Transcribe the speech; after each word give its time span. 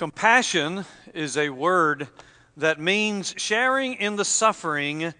Compassion 0.00 0.86
is 1.12 1.36
a 1.36 1.50
word 1.50 2.08
that 2.56 2.80
means 2.80 3.34
sharing 3.36 3.92
in 3.96 4.16
the 4.16 4.24
suffering 4.24 5.12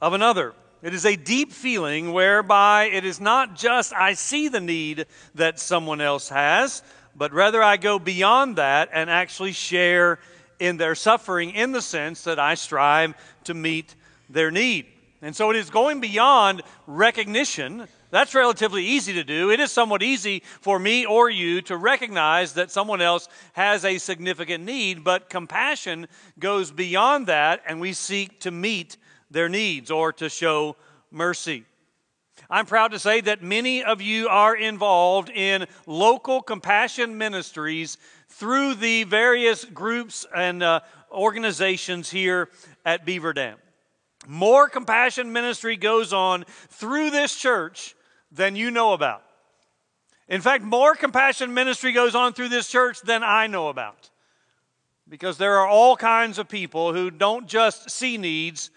of 0.00 0.12
another. 0.12 0.54
It 0.82 0.94
is 0.94 1.04
a 1.04 1.16
deep 1.16 1.50
feeling 1.50 2.12
whereby 2.12 2.84
it 2.84 3.04
is 3.04 3.20
not 3.20 3.56
just 3.56 3.92
I 3.92 4.12
see 4.12 4.46
the 4.46 4.60
need 4.60 5.06
that 5.34 5.58
someone 5.58 6.00
else 6.00 6.28
has, 6.28 6.84
but 7.16 7.32
rather 7.32 7.60
I 7.60 7.76
go 7.76 7.98
beyond 7.98 8.54
that 8.54 8.90
and 8.92 9.10
actually 9.10 9.50
share 9.50 10.20
in 10.60 10.76
their 10.76 10.94
suffering 10.94 11.50
in 11.50 11.72
the 11.72 11.82
sense 11.82 12.22
that 12.22 12.38
I 12.38 12.54
strive 12.54 13.14
to 13.46 13.54
meet 13.54 13.96
their 14.28 14.52
need. 14.52 14.86
And 15.22 15.34
so 15.34 15.50
it 15.50 15.56
is 15.56 15.70
going 15.70 16.00
beyond 16.00 16.62
recognition 16.86 17.88
that's 18.10 18.34
relatively 18.34 18.84
easy 18.84 19.12
to 19.14 19.24
do. 19.24 19.50
It 19.50 19.60
is 19.60 19.72
somewhat 19.72 20.02
easy 20.02 20.42
for 20.60 20.78
me 20.78 21.06
or 21.06 21.30
you 21.30 21.62
to 21.62 21.76
recognize 21.76 22.54
that 22.54 22.70
someone 22.70 23.00
else 23.00 23.28
has 23.52 23.84
a 23.84 23.98
significant 23.98 24.64
need, 24.64 25.04
but 25.04 25.30
compassion 25.30 26.08
goes 26.38 26.70
beyond 26.70 27.26
that, 27.28 27.62
and 27.66 27.80
we 27.80 27.92
seek 27.92 28.40
to 28.40 28.50
meet 28.50 28.96
their 29.30 29.48
needs 29.48 29.90
or 29.90 30.12
to 30.14 30.28
show 30.28 30.76
mercy. 31.10 31.64
I'm 32.48 32.66
proud 32.66 32.92
to 32.92 32.98
say 32.98 33.20
that 33.20 33.42
many 33.42 33.84
of 33.84 34.00
you 34.00 34.28
are 34.28 34.56
involved 34.56 35.30
in 35.30 35.66
local 35.86 36.42
compassion 36.42 37.16
ministries 37.18 37.96
through 38.28 38.74
the 38.74 39.04
various 39.04 39.64
groups 39.64 40.26
and 40.34 40.62
uh, 40.62 40.80
organizations 41.12 42.10
here 42.10 42.48
at 42.84 43.04
Beaver 43.04 43.34
Dam. 43.34 43.58
More 44.26 44.68
compassion 44.68 45.32
ministry 45.32 45.76
goes 45.76 46.12
on 46.12 46.44
through 46.68 47.10
this 47.10 47.36
church 47.36 47.94
than 48.30 48.56
you 48.56 48.70
know 48.70 48.92
about. 48.92 49.22
In 50.28 50.40
fact, 50.40 50.62
more 50.62 50.94
compassion 50.94 51.52
ministry 51.54 51.92
goes 51.92 52.14
on 52.14 52.32
through 52.32 52.50
this 52.50 52.68
church 52.68 53.00
than 53.00 53.22
I 53.24 53.48
know 53.48 53.68
about. 53.68 54.10
Because 55.08 55.38
there 55.38 55.58
are 55.58 55.66
all 55.66 55.96
kinds 55.96 56.38
of 56.38 56.48
people 56.48 56.94
who 56.94 57.10
don't 57.10 57.48
just 57.48 57.90
see 57.90 58.16
needs, 58.16 58.70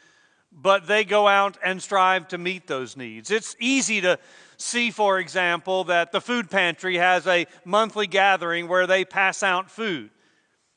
but 0.52 0.88
they 0.88 1.04
go 1.04 1.28
out 1.28 1.58
and 1.64 1.82
strive 1.82 2.28
to 2.30 2.40
meet 2.40 2.66
those 2.66 2.98
needs. 2.98 3.30
It's 3.30 3.56
easy 3.60 4.02
to 4.02 4.18
see, 4.58 4.90
for 4.90 5.20
example, 5.20 5.84
that 5.86 6.12
the 6.12 6.22
food 6.22 6.50
pantry 6.50 6.98
has 6.98 7.28
a 7.28 7.46
monthly 7.66 8.08
gathering 8.08 8.68
where 8.68 8.88
they 8.88 9.06
pass 9.06 9.44
out 9.44 9.70
food. 9.70 10.10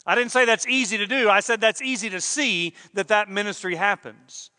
I 0.05 0.15
didn't 0.15 0.31
say 0.31 0.45
that's 0.45 0.67
easy 0.67 0.99
to 0.99 1.07
do, 1.07 1.29
I 1.29 1.41
said 1.41 1.61
that's 1.61 1.83
easy 1.83 2.11
to 2.11 2.21
see 2.21 2.75
that 2.95 3.09
that 3.09 3.29
ministry 3.29 3.75
happens. 3.75 4.51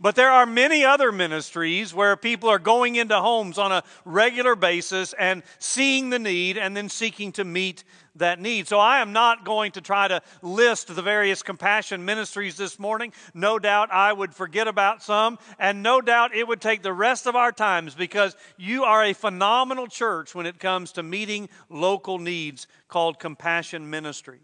But 0.00 0.16
there 0.16 0.30
are 0.30 0.44
many 0.44 0.84
other 0.84 1.12
ministries 1.12 1.94
where 1.94 2.16
people 2.16 2.48
are 2.48 2.58
going 2.58 2.96
into 2.96 3.18
homes 3.20 3.58
on 3.58 3.70
a 3.70 3.84
regular 4.04 4.56
basis 4.56 5.12
and 5.14 5.42
seeing 5.58 6.10
the 6.10 6.18
need 6.18 6.58
and 6.58 6.76
then 6.76 6.88
seeking 6.88 7.32
to 7.32 7.44
meet 7.44 7.84
that 8.16 8.40
need. 8.40 8.68
So 8.68 8.78
I 8.78 9.00
am 9.00 9.12
not 9.12 9.44
going 9.44 9.72
to 9.72 9.80
try 9.80 10.08
to 10.08 10.20
list 10.42 10.94
the 10.94 11.02
various 11.02 11.42
compassion 11.42 12.04
ministries 12.04 12.56
this 12.56 12.78
morning. 12.78 13.12
No 13.34 13.58
doubt 13.58 13.92
I 13.92 14.12
would 14.12 14.34
forget 14.34 14.68
about 14.68 15.02
some, 15.02 15.38
and 15.58 15.82
no 15.82 16.00
doubt 16.00 16.34
it 16.34 16.46
would 16.46 16.60
take 16.60 16.82
the 16.82 16.92
rest 16.92 17.26
of 17.26 17.36
our 17.36 17.52
times 17.52 17.94
because 17.94 18.36
you 18.56 18.84
are 18.84 19.04
a 19.04 19.12
phenomenal 19.12 19.86
church 19.86 20.34
when 20.34 20.46
it 20.46 20.58
comes 20.58 20.92
to 20.92 21.02
meeting 21.02 21.48
local 21.68 22.18
needs 22.18 22.66
called 22.88 23.18
compassion 23.18 23.90
ministry. 23.90 24.40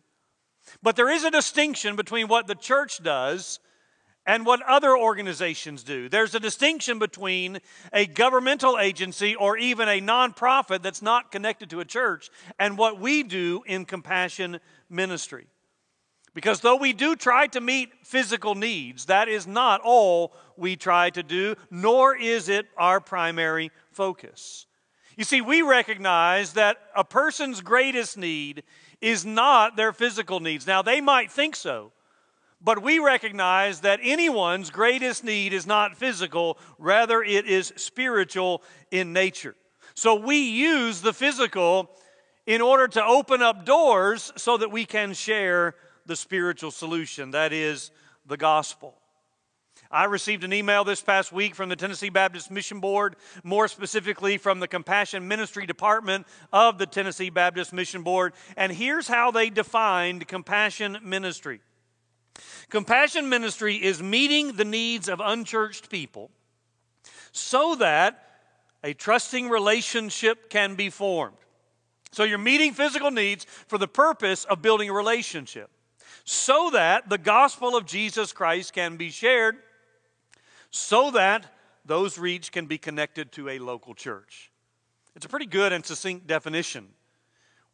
But 0.82 0.96
there 0.96 1.10
is 1.10 1.24
a 1.24 1.30
distinction 1.30 1.96
between 1.96 2.28
what 2.28 2.46
the 2.46 2.54
church 2.54 3.02
does 3.02 3.58
and 4.26 4.44
what 4.44 4.62
other 4.62 4.96
organizations 4.96 5.82
do. 5.82 6.08
There's 6.08 6.34
a 6.34 6.40
distinction 6.40 6.98
between 6.98 7.58
a 7.92 8.06
governmental 8.06 8.78
agency 8.78 9.34
or 9.34 9.56
even 9.56 9.88
a 9.88 10.00
nonprofit 10.00 10.82
that's 10.82 11.02
not 11.02 11.32
connected 11.32 11.70
to 11.70 11.80
a 11.80 11.84
church 11.84 12.30
and 12.58 12.76
what 12.76 13.00
we 13.00 13.22
do 13.22 13.62
in 13.66 13.84
compassion 13.84 14.60
ministry. 14.88 15.46
Because 16.32 16.60
though 16.60 16.76
we 16.76 16.92
do 16.92 17.16
try 17.16 17.48
to 17.48 17.60
meet 17.60 17.90
physical 18.04 18.54
needs, 18.54 19.06
that 19.06 19.28
is 19.28 19.46
not 19.46 19.80
all 19.82 20.32
we 20.56 20.76
try 20.76 21.10
to 21.10 21.22
do, 21.22 21.56
nor 21.70 22.14
is 22.14 22.48
it 22.48 22.66
our 22.76 23.00
primary 23.00 23.72
focus. 23.90 24.66
You 25.16 25.24
see, 25.24 25.40
we 25.40 25.62
recognize 25.62 26.52
that 26.52 26.76
a 26.94 27.04
person's 27.04 27.60
greatest 27.60 28.16
need 28.16 28.62
is 29.00 29.26
not 29.26 29.76
their 29.76 29.92
physical 29.92 30.40
needs. 30.40 30.66
Now, 30.66 30.82
they 30.82 31.00
might 31.00 31.32
think 31.32 31.56
so. 31.56 31.92
But 32.62 32.82
we 32.82 32.98
recognize 32.98 33.80
that 33.80 34.00
anyone's 34.02 34.70
greatest 34.70 35.24
need 35.24 35.52
is 35.52 35.66
not 35.66 35.96
physical, 35.96 36.58
rather, 36.78 37.22
it 37.22 37.46
is 37.46 37.72
spiritual 37.76 38.62
in 38.90 39.12
nature. 39.12 39.56
So 39.94 40.14
we 40.14 40.36
use 40.36 41.00
the 41.00 41.12
physical 41.12 41.90
in 42.46 42.60
order 42.60 42.86
to 42.88 43.04
open 43.04 43.42
up 43.42 43.64
doors 43.64 44.32
so 44.36 44.56
that 44.58 44.70
we 44.70 44.84
can 44.84 45.14
share 45.14 45.74
the 46.06 46.16
spiritual 46.16 46.70
solution 46.70 47.30
that 47.30 47.52
is, 47.52 47.90
the 48.26 48.36
gospel. 48.36 48.94
I 49.90 50.04
received 50.04 50.44
an 50.44 50.52
email 50.52 50.84
this 50.84 51.02
past 51.02 51.32
week 51.32 51.54
from 51.54 51.68
the 51.68 51.76
Tennessee 51.76 52.10
Baptist 52.10 52.50
Mission 52.50 52.78
Board, 52.78 53.16
more 53.42 53.66
specifically 53.66 54.38
from 54.38 54.60
the 54.60 54.68
Compassion 54.68 55.26
Ministry 55.26 55.66
Department 55.66 56.26
of 56.52 56.78
the 56.78 56.86
Tennessee 56.86 57.30
Baptist 57.30 57.72
Mission 57.72 58.02
Board, 58.02 58.32
and 58.56 58.70
here's 58.70 59.08
how 59.08 59.30
they 59.30 59.50
defined 59.50 60.28
compassion 60.28 60.98
ministry. 61.02 61.60
Compassion 62.68 63.28
ministry 63.28 63.76
is 63.76 64.02
meeting 64.02 64.52
the 64.52 64.64
needs 64.64 65.08
of 65.08 65.20
unchurched 65.20 65.90
people 65.90 66.30
so 67.32 67.74
that 67.76 68.26
a 68.82 68.94
trusting 68.94 69.48
relationship 69.48 70.50
can 70.50 70.74
be 70.74 70.90
formed. 70.90 71.36
So 72.12 72.24
you're 72.24 72.38
meeting 72.38 72.72
physical 72.72 73.10
needs 73.10 73.44
for 73.66 73.78
the 73.78 73.88
purpose 73.88 74.44
of 74.44 74.62
building 74.62 74.90
a 74.90 74.92
relationship 74.92 75.70
so 76.24 76.70
that 76.70 77.08
the 77.08 77.18
gospel 77.18 77.76
of 77.76 77.86
Jesus 77.86 78.32
Christ 78.32 78.72
can 78.72 78.96
be 78.96 79.10
shared, 79.10 79.56
so 80.70 81.10
that 81.12 81.46
those 81.84 82.18
reached 82.18 82.52
can 82.52 82.66
be 82.66 82.78
connected 82.78 83.32
to 83.32 83.48
a 83.48 83.58
local 83.58 83.94
church. 83.94 84.52
It's 85.16 85.26
a 85.26 85.28
pretty 85.28 85.46
good 85.46 85.72
and 85.72 85.84
succinct 85.84 86.26
definition. 86.26 86.88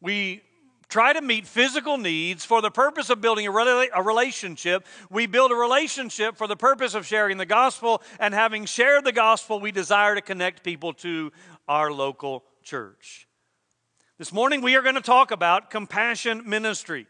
We 0.01 0.41
try 0.89 1.13
to 1.13 1.21
meet 1.21 1.47
physical 1.47 1.97
needs 1.97 2.45
for 2.45 2.61
the 2.61 2.71
purpose 2.71 3.09
of 3.09 3.21
building 3.21 3.47
a, 3.47 3.51
rela- 3.51 3.89
a, 3.93 4.01
relationship. 4.01 4.85
We 5.09 5.27
build 5.27 5.51
a 5.51 5.55
relationship 5.55 6.37
for 6.37 6.47
the 6.47 6.55
purpose 6.55 6.93
of 6.93 7.05
sharing 7.05 7.37
the 7.37 7.45
gospel, 7.45 8.01
and 8.19 8.33
having 8.33 8.65
shared 8.65 9.03
the 9.03 9.11
gospel, 9.11 9.59
we 9.59 9.71
desire 9.71 10.15
to 10.15 10.21
connect 10.21 10.63
people 10.63 10.93
to 10.93 11.31
our 11.67 11.91
local 11.91 12.43
church. 12.63 13.27
This 14.17 14.33
morning, 14.33 14.61
we 14.61 14.75
are 14.75 14.81
going 14.81 14.95
to 14.95 15.01
talk 15.01 15.31
about 15.31 15.69
compassion 15.69 16.43
ministry. 16.45 17.07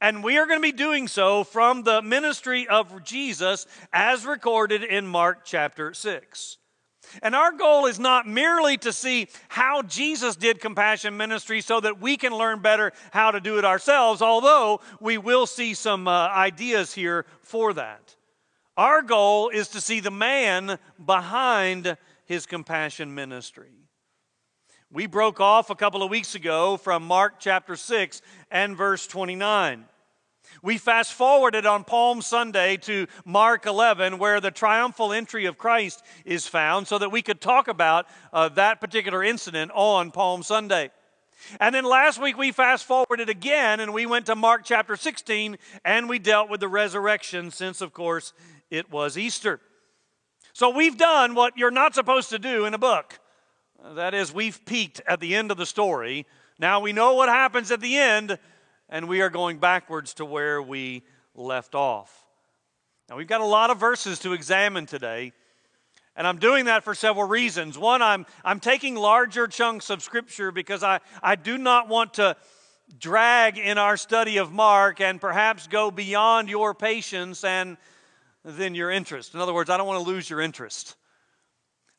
And 0.00 0.22
we 0.22 0.38
are 0.38 0.46
going 0.46 0.60
to 0.60 0.62
be 0.62 0.70
doing 0.70 1.08
so 1.08 1.42
from 1.42 1.82
the 1.82 2.02
ministry 2.02 2.68
of 2.68 3.02
Jesus 3.02 3.66
as 3.92 4.24
recorded 4.24 4.84
in 4.84 5.06
Mark 5.06 5.44
chapter 5.44 5.92
6. 5.92 6.58
And 7.22 7.34
our 7.34 7.52
goal 7.52 7.86
is 7.86 7.98
not 7.98 8.26
merely 8.26 8.76
to 8.78 8.92
see 8.92 9.28
how 9.48 9.82
Jesus 9.82 10.36
did 10.36 10.60
compassion 10.60 11.16
ministry 11.16 11.60
so 11.60 11.80
that 11.80 12.00
we 12.00 12.16
can 12.16 12.32
learn 12.32 12.60
better 12.60 12.92
how 13.10 13.30
to 13.30 13.40
do 13.40 13.58
it 13.58 13.64
ourselves, 13.64 14.22
although 14.22 14.80
we 15.00 15.18
will 15.18 15.46
see 15.46 15.74
some 15.74 16.08
uh, 16.08 16.28
ideas 16.28 16.92
here 16.92 17.26
for 17.40 17.72
that. 17.74 18.16
Our 18.76 19.02
goal 19.02 19.48
is 19.48 19.68
to 19.68 19.80
see 19.80 20.00
the 20.00 20.10
man 20.10 20.78
behind 21.04 21.96
his 22.26 22.46
compassion 22.46 23.14
ministry. 23.14 23.72
We 24.90 25.06
broke 25.06 25.40
off 25.40 25.68
a 25.68 25.74
couple 25.74 26.02
of 26.02 26.10
weeks 26.10 26.34
ago 26.34 26.76
from 26.76 27.02
Mark 27.02 27.40
chapter 27.40 27.76
6 27.76 28.22
and 28.50 28.76
verse 28.76 29.06
29. 29.06 29.84
We 30.62 30.76
fast 30.76 31.12
forwarded 31.12 31.66
on 31.66 31.84
Palm 31.84 32.20
Sunday 32.20 32.76
to 32.78 33.06
Mark 33.24 33.66
11, 33.66 34.18
where 34.18 34.40
the 34.40 34.50
triumphal 34.50 35.12
entry 35.12 35.44
of 35.44 35.56
Christ 35.56 36.02
is 36.24 36.48
found, 36.48 36.88
so 36.88 36.98
that 36.98 37.12
we 37.12 37.22
could 37.22 37.40
talk 37.40 37.68
about 37.68 38.06
uh, 38.32 38.48
that 38.50 38.80
particular 38.80 39.22
incident 39.22 39.70
on 39.74 40.10
Palm 40.10 40.42
Sunday. 40.42 40.90
And 41.60 41.74
then 41.74 41.84
last 41.84 42.20
week 42.20 42.36
we 42.36 42.50
fast 42.50 42.84
forwarded 42.84 43.28
again 43.28 43.78
and 43.78 43.94
we 43.94 44.06
went 44.06 44.26
to 44.26 44.34
Mark 44.34 44.62
chapter 44.64 44.96
16 44.96 45.56
and 45.84 46.08
we 46.08 46.18
dealt 46.18 46.50
with 46.50 46.58
the 46.58 46.68
resurrection, 46.68 47.52
since, 47.52 47.80
of 47.80 47.92
course, 47.92 48.32
it 48.70 48.90
was 48.90 49.16
Easter. 49.16 49.60
So 50.52 50.70
we've 50.70 50.98
done 50.98 51.36
what 51.36 51.56
you're 51.56 51.70
not 51.70 51.94
supposed 51.94 52.30
to 52.30 52.38
do 52.40 52.64
in 52.64 52.74
a 52.74 52.78
book. 52.78 53.20
That 53.94 54.12
is, 54.12 54.32
we've 54.32 54.64
peeked 54.64 55.00
at 55.06 55.20
the 55.20 55.36
end 55.36 55.52
of 55.52 55.56
the 55.56 55.66
story. 55.66 56.26
Now 56.58 56.80
we 56.80 56.92
know 56.92 57.14
what 57.14 57.28
happens 57.28 57.70
at 57.70 57.80
the 57.80 57.96
end 57.96 58.38
and 58.88 59.08
we 59.08 59.20
are 59.20 59.30
going 59.30 59.58
backwards 59.58 60.14
to 60.14 60.24
where 60.24 60.62
we 60.62 61.02
left 61.34 61.74
off. 61.74 62.26
Now, 63.08 63.16
we've 63.16 63.26
got 63.26 63.40
a 63.40 63.46
lot 63.46 63.70
of 63.70 63.78
verses 63.78 64.18
to 64.20 64.32
examine 64.32 64.86
today, 64.86 65.32
and 66.14 66.26
I'm 66.26 66.38
doing 66.38 66.66
that 66.66 66.84
for 66.84 66.94
several 66.94 67.26
reasons. 67.26 67.78
One, 67.78 68.02
I'm, 68.02 68.26
I'm 68.44 68.60
taking 68.60 68.94
larger 68.94 69.46
chunks 69.46 69.88
of 69.88 70.02
Scripture 70.02 70.52
because 70.52 70.82
I, 70.82 71.00
I 71.22 71.36
do 71.36 71.56
not 71.56 71.88
want 71.88 72.14
to 72.14 72.36
drag 72.98 73.58
in 73.58 73.78
our 73.78 73.96
study 73.96 74.38
of 74.38 74.52
Mark 74.52 75.00
and 75.00 75.20
perhaps 75.20 75.66
go 75.66 75.90
beyond 75.90 76.48
your 76.48 76.74
patience 76.74 77.44
and 77.44 77.76
then 78.44 78.74
your 78.74 78.90
interest. 78.90 79.34
In 79.34 79.40
other 79.40 79.54
words, 79.54 79.70
I 79.70 79.76
don't 79.76 79.86
want 79.86 80.02
to 80.02 80.10
lose 80.10 80.28
your 80.28 80.40
interest. 80.40 80.96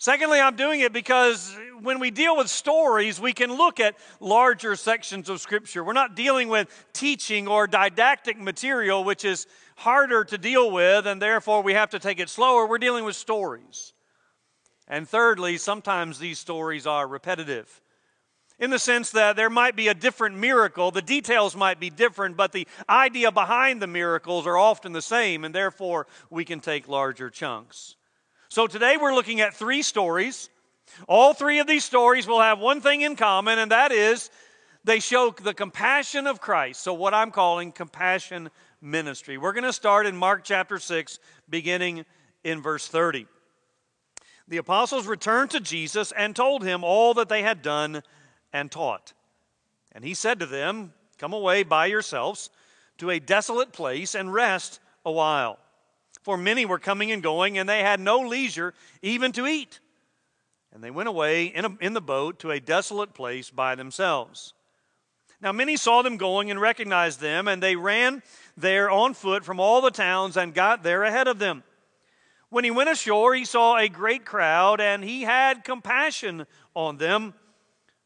Secondly, 0.01 0.39
I'm 0.39 0.55
doing 0.55 0.79
it 0.79 0.93
because 0.93 1.53
when 1.81 1.99
we 1.99 2.09
deal 2.09 2.37
with 2.37 2.49
stories, 2.49 3.19
we 3.19 3.33
can 3.33 3.51
look 3.51 3.81
at 3.81 3.97
larger 4.21 4.77
sections 4.77 5.27
of 5.27 5.41
Scripture. 5.41 5.83
We're 5.83 5.91
not 5.91 6.15
dealing 6.15 6.47
with 6.47 6.69
teaching 6.93 7.49
or 7.49 7.67
didactic 7.67 8.39
material, 8.39 9.03
which 9.03 9.25
is 9.25 9.45
harder 9.75 10.23
to 10.23 10.37
deal 10.37 10.71
with, 10.71 11.05
and 11.05 11.21
therefore 11.21 11.63
we 11.63 11.73
have 11.73 11.89
to 11.89 11.99
take 11.99 12.21
it 12.21 12.29
slower. 12.29 12.65
We're 12.65 12.77
dealing 12.77 13.03
with 13.03 13.17
stories. 13.17 13.91
And 14.87 15.07
thirdly, 15.07 15.57
sometimes 15.57 16.17
these 16.17 16.39
stories 16.39 16.87
are 16.87 17.05
repetitive 17.05 17.81
in 18.57 18.69
the 18.69 18.79
sense 18.79 19.11
that 19.11 19.35
there 19.35 19.49
might 19.49 19.75
be 19.75 19.89
a 19.89 19.93
different 19.93 20.37
miracle. 20.37 20.91
The 20.91 21.01
details 21.01 21.57
might 21.57 21.79
be 21.79 21.89
different, 21.89 22.37
but 22.37 22.53
the 22.53 22.67
idea 22.89 23.33
behind 23.33 23.81
the 23.81 23.87
miracles 23.87 24.47
are 24.47 24.57
often 24.57 24.93
the 24.93 25.01
same, 25.01 25.43
and 25.43 25.53
therefore 25.53 26.07
we 26.29 26.45
can 26.45 26.61
take 26.61 26.87
larger 26.87 27.29
chunks. 27.29 27.97
So 28.49 28.65
today 28.65 28.97
we're 28.99 29.13
looking 29.13 29.41
at 29.41 29.53
three 29.53 29.83
stories. 29.83 30.49
All 31.07 31.35
three 31.35 31.59
of 31.59 31.67
these 31.67 31.83
stories 31.83 32.25
will 32.25 32.41
have 32.41 32.57
one 32.57 32.81
thing 32.81 33.01
in 33.01 33.15
common, 33.15 33.59
and 33.59 33.71
that 33.71 33.91
is 33.91 34.31
they 34.83 34.99
show 34.99 35.29
the 35.29 35.53
compassion 35.53 36.25
of 36.25 36.41
Christ. 36.41 36.81
So, 36.81 36.95
what 36.95 37.13
I'm 37.13 37.29
calling 37.29 37.71
compassion 37.71 38.49
ministry. 38.81 39.37
We're 39.37 39.53
going 39.53 39.65
to 39.65 39.73
start 39.73 40.07
in 40.07 40.17
Mark 40.17 40.43
chapter 40.43 40.79
6, 40.79 41.19
beginning 41.47 42.05
in 42.43 42.59
verse 42.61 42.87
30. 42.87 43.27
The 44.47 44.57
apostles 44.57 45.05
returned 45.05 45.51
to 45.51 45.59
Jesus 45.59 46.11
and 46.11 46.35
told 46.35 46.63
him 46.63 46.83
all 46.83 47.13
that 47.15 47.29
they 47.29 47.43
had 47.43 47.61
done 47.61 48.01
and 48.51 48.71
taught. 48.71 49.13
And 49.91 50.03
he 50.03 50.15
said 50.15 50.39
to 50.39 50.47
them, 50.47 50.93
Come 51.19 51.33
away 51.33 51.61
by 51.61 51.85
yourselves 51.85 52.49
to 52.97 53.11
a 53.11 53.19
desolate 53.19 53.73
place 53.73 54.15
and 54.15 54.33
rest 54.33 54.79
a 55.05 55.11
while. 55.11 55.59
For 56.29 56.37
many 56.37 56.63
were 56.63 56.77
coming 56.77 57.11
and 57.11 57.23
going, 57.23 57.57
and 57.57 57.67
they 57.67 57.81
had 57.81 57.99
no 57.99 58.19
leisure 58.19 58.75
even 59.01 59.31
to 59.31 59.47
eat. 59.47 59.79
And 60.71 60.83
they 60.83 60.91
went 60.91 61.09
away 61.09 61.45
in, 61.45 61.65
a, 61.65 61.75
in 61.81 61.93
the 61.93 62.01
boat 62.01 62.37
to 62.41 62.51
a 62.51 62.59
desolate 62.59 63.15
place 63.15 63.49
by 63.49 63.73
themselves. 63.73 64.53
Now 65.41 65.51
many 65.51 65.75
saw 65.75 66.03
them 66.03 66.17
going 66.17 66.51
and 66.51 66.61
recognized 66.61 67.19
them, 67.19 67.47
and 67.47 67.63
they 67.63 67.75
ran 67.75 68.21
there 68.55 68.91
on 68.91 69.15
foot 69.15 69.43
from 69.43 69.59
all 69.59 69.81
the 69.81 69.89
towns 69.89 70.37
and 70.37 70.53
got 70.53 70.83
there 70.83 71.03
ahead 71.03 71.27
of 71.27 71.39
them. 71.39 71.63
When 72.49 72.63
he 72.63 72.69
went 72.69 72.91
ashore, 72.91 73.33
he 73.33 73.43
saw 73.43 73.77
a 73.77 73.89
great 73.89 74.23
crowd, 74.23 74.79
and 74.79 75.03
he 75.03 75.23
had 75.23 75.63
compassion 75.63 76.45
on 76.75 76.97
them 76.97 77.33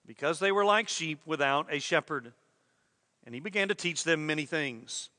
because 0.06 0.40
they 0.40 0.54
were 0.54 0.64
like 0.64 0.88
sheep 0.88 1.20
without 1.26 1.68
a 1.70 1.80
shepherd. 1.80 2.32
And 3.26 3.36
he 3.36 3.42
began 3.42 3.68
to 3.68 3.76
teach 3.76 4.06
them 4.06 4.26
many 4.26 4.46
things. 4.46 5.10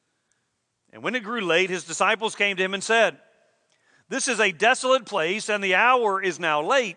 And 0.95 1.03
when 1.03 1.17
it 1.17 1.25
grew 1.25 1.41
late, 1.41 1.71
his 1.71 1.83
disciples 1.83 2.37
came 2.37 2.57
to 2.57 2.63
him 2.63 2.73
and 2.73 2.83
said, 2.83 3.19
This 4.09 4.29
is 4.29 4.39
a 4.39 4.53
desolate 4.53 5.05
place, 5.05 5.51
and 5.51 5.63
the 5.63 5.75
hour 5.75 6.23
is 6.23 6.39
now 6.39 6.63
late. 6.63 6.97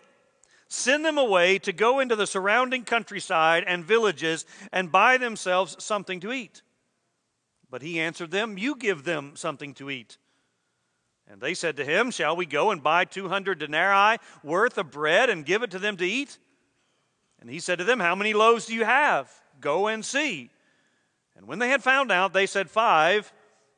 Send 0.68 1.04
them 1.04 1.18
away 1.18 1.58
to 1.58 1.72
go 1.72 1.98
into 1.98 2.14
the 2.14 2.26
surrounding 2.26 2.84
countryside 2.84 3.64
and 3.66 3.84
villages 3.84 4.46
and 4.70 4.92
buy 4.92 5.16
themselves 5.16 5.82
something 5.82 6.20
to 6.20 6.32
eat. 6.32 6.62
But 7.70 7.82
he 7.82 7.98
answered 7.98 8.30
them, 8.30 8.56
You 8.56 8.76
give 8.76 9.02
them 9.02 9.32
something 9.34 9.74
to 9.74 9.90
eat. 9.90 10.16
And 11.26 11.40
they 11.40 11.54
said 11.54 11.76
to 11.78 11.84
him, 11.84 12.12
Shall 12.12 12.36
we 12.36 12.46
go 12.46 12.70
and 12.70 12.80
buy 12.80 13.04
200 13.04 13.58
denarii 13.58 14.18
worth 14.44 14.78
of 14.78 14.92
bread 14.92 15.28
and 15.28 15.44
give 15.44 15.64
it 15.64 15.72
to 15.72 15.78
them 15.80 15.96
to 15.96 16.06
eat? 16.06 16.38
And 17.40 17.50
he 17.50 17.58
said 17.58 17.78
to 17.78 17.84
them, 17.84 17.98
How 17.98 18.14
many 18.14 18.32
loaves 18.32 18.66
do 18.66 18.74
you 18.74 18.84
have? 18.84 19.28
Go 19.60 19.88
and 19.88 20.04
see. 20.04 20.50
And 21.36 21.48
when 21.48 21.58
they 21.58 21.68
had 21.68 21.82
found 21.82 22.12
out, 22.12 22.32
they 22.32 22.46
said, 22.46 22.70
Five 22.70 23.32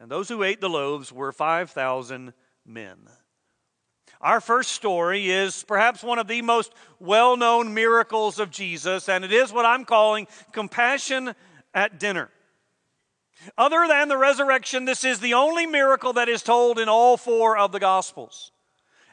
And 0.00 0.10
those 0.10 0.30
who 0.30 0.42
ate 0.42 0.62
the 0.62 0.70
loaves 0.70 1.12
were 1.12 1.30
5,000 1.30 2.32
men. 2.64 2.96
Our 4.22 4.40
first 4.40 4.72
story 4.72 5.30
is 5.30 5.62
perhaps 5.62 6.02
one 6.02 6.18
of 6.18 6.26
the 6.26 6.40
most 6.40 6.72
well 6.98 7.36
known 7.36 7.74
miracles 7.74 8.38
of 8.38 8.50
Jesus, 8.50 9.10
and 9.10 9.24
it 9.24 9.32
is 9.32 9.52
what 9.52 9.66
I'm 9.66 9.84
calling 9.84 10.26
compassion 10.52 11.34
at 11.74 12.00
dinner. 12.00 12.30
Other 13.58 13.86
than 13.86 14.08
the 14.08 14.16
resurrection, 14.16 14.86
this 14.86 15.04
is 15.04 15.20
the 15.20 15.34
only 15.34 15.66
miracle 15.66 16.14
that 16.14 16.28
is 16.30 16.42
told 16.42 16.78
in 16.78 16.88
all 16.88 17.18
four 17.18 17.56
of 17.56 17.72
the 17.72 17.80
Gospels. 17.80 18.52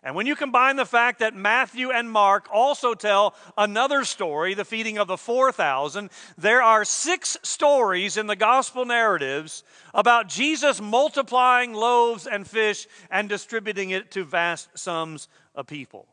And 0.04 0.16
when 0.16 0.28
you 0.28 0.36
combine 0.36 0.76
the 0.76 0.86
fact 0.86 1.20
that 1.20 1.36
Matthew 1.36 1.92
and 1.92 2.10
Mark 2.10 2.48
also 2.52 2.94
tell 2.94 3.36
another 3.58 4.06
story, 4.06 4.54
the 4.54 4.64
feeding 4.64 4.98
of 4.98 5.08
the 5.08 5.18
4,000, 5.18 6.10
there 6.38 6.62
are 6.62 6.86
six 6.86 7.38
stories 7.42 8.16
in 8.16 8.28
the 8.28 8.36
gospel 8.36 8.86
narratives 8.86 9.64
about 9.94 10.30
Jesus 10.30 10.80
multiplying 10.80 11.74
loaves 11.74 12.28
and 12.28 12.48
fish 12.48 12.88
and 13.10 13.28
distributing 13.28 13.90
it 13.90 14.12
to 14.12 14.24
vast 14.24 14.70
sums 14.78 15.28
of 15.56 15.68
people. 15.68 16.08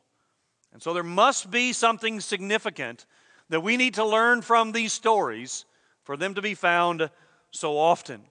And 0.73 0.83
so 0.83 0.93
there 0.93 1.03
must 1.03 1.51
be 1.51 1.73
something 1.73 2.21
significant 2.21 3.07
that 3.51 3.61
we 3.61 3.77
need 3.77 3.95
to 3.95 4.05
learn 4.05 4.43
from 4.43 4.73
these 4.73 4.93
stories 4.93 5.67
for 6.03 6.17
them 6.17 6.35
to 6.35 6.43
be 6.43 6.55
found 6.55 7.11
so 7.51 7.79
often. 7.79 8.23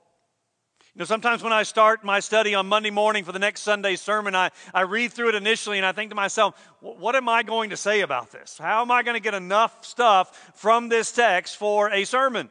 You 0.96 1.00
know, 1.00 1.06
sometimes 1.06 1.42
when 1.42 1.54
I 1.54 1.64
start 1.64 2.04
my 2.04 2.20
study 2.20 2.54
on 2.54 2.68
Monday 2.68 2.92
morning 2.92 3.24
for 3.24 3.32
the 3.32 3.40
next 3.40 3.62
Sunday's 3.62 4.00
sermon, 4.00 4.36
I, 4.36 4.52
I 4.76 4.82
read 4.82 5.12
through 5.12 5.30
it 5.30 5.36
initially 5.36 5.78
and 5.78 5.86
I 5.86 5.92
think 5.92 6.12
to 6.12 6.16
myself, 6.16 6.54
what 6.82 7.16
am 7.16 7.28
I 7.28 7.42
going 7.42 7.72
to 7.72 7.78
say 7.78 8.02
about 8.02 8.32
this? 8.32 8.60
How 8.60 8.84
am 8.84 8.92
I 8.92 9.02
going 9.02 9.16
to 9.16 9.20
get 9.20 9.34
enough 9.34 9.84
stuff 9.84 10.52
from 10.54 10.90
this 10.90 11.12
text 11.12 11.58
for 11.58 11.90
a 11.90 12.04
sermon? 12.04 12.48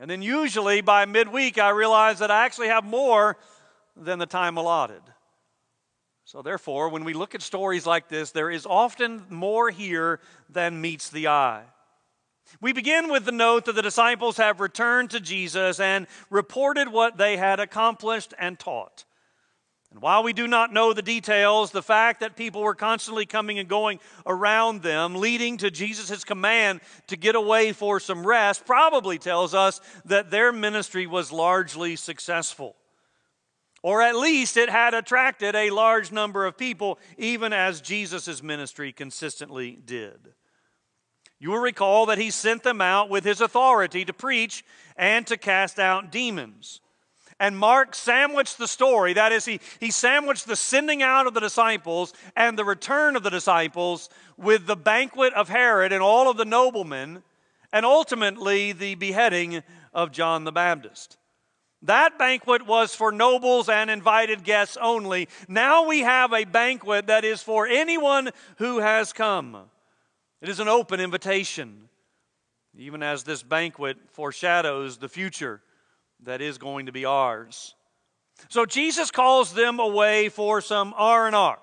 And 0.00 0.10
then 0.10 0.22
usually 0.22 0.80
by 0.80 1.04
midweek, 1.04 1.58
I 1.58 1.70
realize 1.70 2.20
that 2.20 2.30
I 2.30 2.46
actually 2.46 2.68
have 2.68 2.84
more 2.84 3.36
than 3.94 4.18
the 4.18 4.26
time 4.26 4.56
allotted. 4.56 5.02
So, 6.24 6.42
therefore, 6.42 6.88
when 6.88 7.04
we 7.04 7.12
look 7.12 7.34
at 7.34 7.42
stories 7.42 7.86
like 7.86 8.08
this, 8.08 8.32
there 8.32 8.50
is 8.50 8.66
often 8.66 9.26
more 9.28 9.70
here 9.70 10.20
than 10.50 10.80
meets 10.80 11.08
the 11.08 11.28
eye. 11.28 11.62
We 12.60 12.72
begin 12.72 13.10
with 13.10 13.24
the 13.24 13.32
note 13.32 13.64
that 13.64 13.74
the 13.74 13.82
disciples 13.82 14.36
have 14.36 14.60
returned 14.60 15.10
to 15.10 15.20
Jesus 15.20 15.80
and 15.80 16.06
reported 16.30 16.90
what 16.90 17.16
they 17.16 17.36
had 17.36 17.60
accomplished 17.60 18.34
and 18.38 18.58
taught. 18.58 19.04
And 19.90 20.02
while 20.02 20.22
we 20.22 20.32
do 20.32 20.46
not 20.46 20.72
know 20.72 20.92
the 20.92 21.02
details, 21.02 21.70
the 21.70 21.82
fact 21.82 22.20
that 22.20 22.36
people 22.36 22.62
were 22.62 22.74
constantly 22.74 23.24
coming 23.24 23.58
and 23.58 23.68
going 23.68 23.98
around 24.26 24.82
them, 24.82 25.14
leading 25.14 25.56
to 25.58 25.70
Jesus' 25.70 26.24
command 26.24 26.80
to 27.06 27.16
get 27.16 27.34
away 27.34 27.72
for 27.72 27.98
some 27.98 28.26
rest, 28.26 28.66
probably 28.66 29.16
tells 29.16 29.54
us 29.54 29.80
that 30.04 30.30
their 30.30 30.52
ministry 30.52 31.06
was 31.06 31.32
largely 31.32 31.96
successful. 31.96 32.76
Or 33.82 34.02
at 34.02 34.16
least 34.16 34.56
it 34.56 34.68
had 34.68 34.94
attracted 34.94 35.54
a 35.54 35.70
large 35.70 36.10
number 36.10 36.44
of 36.44 36.58
people, 36.58 36.98
even 37.16 37.52
as 37.52 37.80
Jesus' 37.80 38.42
ministry 38.42 38.92
consistently 38.92 39.78
did. 39.84 40.34
You 41.38 41.50
will 41.50 41.58
recall 41.58 42.06
that 42.06 42.18
he 42.18 42.30
sent 42.30 42.62
them 42.62 42.80
out 42.80 43.10
with 43.10 43.24
his 43.24 43.40
authority 43.40 44.04
to 44.04 44.12
preach 44.12 44.64
and 44.96 45.26
to 45.26 45.36
cast 45.36 45.78
out 45.78 46.10
demons. 46.10 46.80
And 47.38 47.58
Mark 47.58 47.94
sandwiched 47.94 48.56
the 48.56 48.66
story, 48.66 49.12
that 49.12 49.30
is, 49.30 49.44
he, 49.44 49.60
he 49.78 49.90
sandwiched 49.90 50.46
the 50.46 50.56
sending 50.56 51.02
out 51.02 51.26
of 51.26 51.34
the 51.34 51.40
disciples 51.40 52.14
and 52.34 52.58
the 52.58 52.64
return 52.64 53.14
of 53.14 53.22
the 53.22 53.30
disciples 53.30 54.08
with 54.38 54.66
the 54.66 54.76
banquet 54.76 55.34
of 55.34 55.50
Herod 55.50 55.92
and 55.92 56.02
all 56.02 56.30
of 56.30 56.38
the 56.38 56.46
noblemen, 56.46 57.22
and 57.72 57.84
ultimately 57.84 58.72
the 58.72 58.94
beheading 58.94 59.62
of 59.92 60.12
John 60.12 60.44
the 60.44 60.52
Baptist. 60.52 61.18
That 61.82 62.18
banquet 62.18 62.66
was 62.66 62.94
for 62.94 63.12
nobles 63.12 63.68
and 63.68 63.90
invited 63.90 64.42
guests 64.42 64.78
only. 64.80 65.28
Now 65.46 65.86
we 65.86 66.00
have 66.00 66.32
a 66.32 66.44
banquet 66.44 67.08
that 67.08 67.24
is 67.24 67.42
for 67.42 67.66
anyone 67.66 68.30
who 68.56 68.78
has 68.78 69.12
come. 69.12 69.68
It 70.42 70.48
is 70.48 70.60
an 70.60 70.68
open 70.68 71.00
invitation, 71.00 71.88
even 72.76 73.02
as 73.02 73.24
this 73.24 73.42
banquet 73.42 73.96
foreshadows 74.12 74.98
the 74.98 75.08
future 75.08 75.62
that 76.24 76.40
is 76.40 76.58
going 76.58 76.86
to 76.86 76.92
be 76.92 77.04
ours. 77.04 77.74
So 78.48 78.66
Jesus 78.66 79.10
calls 79.10 79.54
them 79.54 79.80
away 79.80 80.28
for 80.28 80.60
some 80.60 80.92
R&R, 80.96 81.58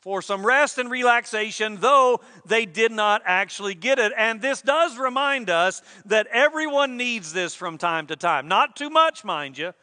for 0.00 0.22
some 0.22 0.46
rest 0.46 0.78
and 0.78 0.88
relaxation, 0.88 1.78
though 1.80 2.20
they 2.46 2.64
did 2.64 2.92
not 2.92 3.22
actually 3.24 3.74
get 3.74 3.98
it. 3.98 4.12
And 4.16 4.40
this 4.40 4.62
does 4.62 4.96
remind 4.96 5.50
us 5.50 5.82
that 6.06 6.28
everyone 6.28 6.96
needs 6.96 7.32
this 7.32 7.56
from 7.56 7.76
time 7.76 8.06
to 8.06 8.16
time. 8.16 8.46
Not 8.46 8.76
too 8.76 8.88
much, 8.88 9.24
mind 9.24 9.58
you, 9.58 9.74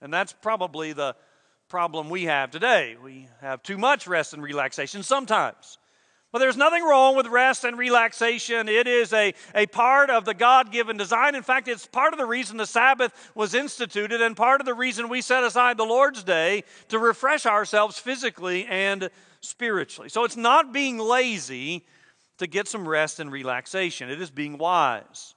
and 0.00 0.14
that's 0.14 0.32
probably 0.32 0.92
the 0.92 1.16
problem 1.68 2.10
we 2.10 2.24
have 2.24 2.52
today. 2.52 2.96
We 3.02 3.28
have 3.40 3.62
too 3.64 3.78
much 3.78 4.06
rest 4.06 4.34
and 4.34 4.42
relaxation 4.42 5.02
sometimes. 5.02 5.78
Well, 6.34 6.40
there's 6.40 6.56
nothing 6.56 6.82
wrong 6.82 7.14
with 7.14 7.28
rest 7.28 7.62
and 7.62 7.78
relaxation. 7.78 8.68
It 8.68 8.88
is 8.88 9.12
a, 9.12 9.34
a 9.54 9.66
part 9.66 10.10
of 10.10 10.24
the 10.24 10.34
God 10.34 10.72
given 10.72 10.96
design. 10.96 11.36
In 11.36 11.44
fact, 11.44 11.68
it's 11.68 11.86
part 11.86 12.12
of 12.12 12.18
the 12.18 12.26
reason 12.26 12.56
the 12.56 12.66
Sabbath 12.66 13.30
was 13.36 13.54
instituted 13.54 14.20
and 14.20 14.36
part 14.36 14.60
of 14.60 14.66
the 14.66 14.74
reason 14.74 15.08
we 15.08 15.20
set 15.20 15.44
aside 15.44 15.76
the 15.76 15.84
Lord's 15.84 16.24
Day 16.24 16.64
to 16.88 16.98
refresh 16.98 17.46
ourselves 17.46 18.00
physically 18.00 18.66
and 18.66 19.10
spiritually. 19.42 20.08
So 20.08 20.24
it's 20.24 20.36
not 20.36 20.72
being 20.72 20.98
lazy 20.98 21.86
to 22.38 22.48
get 22.48 22.66
some 22.66 22.88
rest 22.88 23.20
and 23.20 23.30
relaxation, 23.30 24.10
it 24.10 24.20
is 24.20 24.32
being 24.32 24.58
wise. 24.58 25.36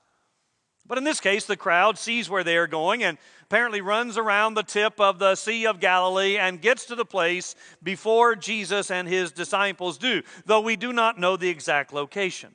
But 0.88 0.98
in 0.98 1.04
this 1.04 1.20
case, 1.20 1.46
the 1.46 1.58
crowd 1.58 2.00
sees 2.00 2.28
where 2.28 2.44
they 2.44 2.58
are 2.58 2.66
going 2.66 3.04
and 3.04 3.20
apparently 3.50 3.80
runs 3.80 4.18
around 4.18 4.54
the 4.56 4.64
tip 4.64 5.00
of 5.00 5.20
the 5.20 5.36
Sea 5.36 5.68
of 5.68 5.80
Galilee 5.80 6.38
and 6.38 6.62
gets 6.62 6.86
to 6.86 6.96
the 6.96 7.06
place 7.06 7.56
before 7.82 8.36
Jesus 8.36 8.92
and 8.92 9.08
his 9.08 9.32
disciples 9.32 9.98
do, 9.98 10.22
though 10.46 10.60
we 10.60 10.76
do 10.76 10.92
not 10.92 11.18
know 11.18 11.38
the 11.38 11.48
exact 11.48 11.94
location. 11.94 12.52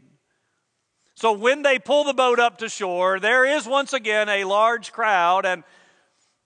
So 1.15 1.33
when 1.33 1.63
they 1.63 1.79
pull 1.79 2.05
the 2.05 2.13
boat 2.13 2.39
up 2.39 2.59
to 2.59 2.69
shore, 2.69 3.19
there 3.19 3.47
is 3.47 3.67
once 3.67 3.95
again 3.95 4.29
a 4.29 4.45
large 4.45 4.93
crowd, 4.93 5.47
and 5.47 5.65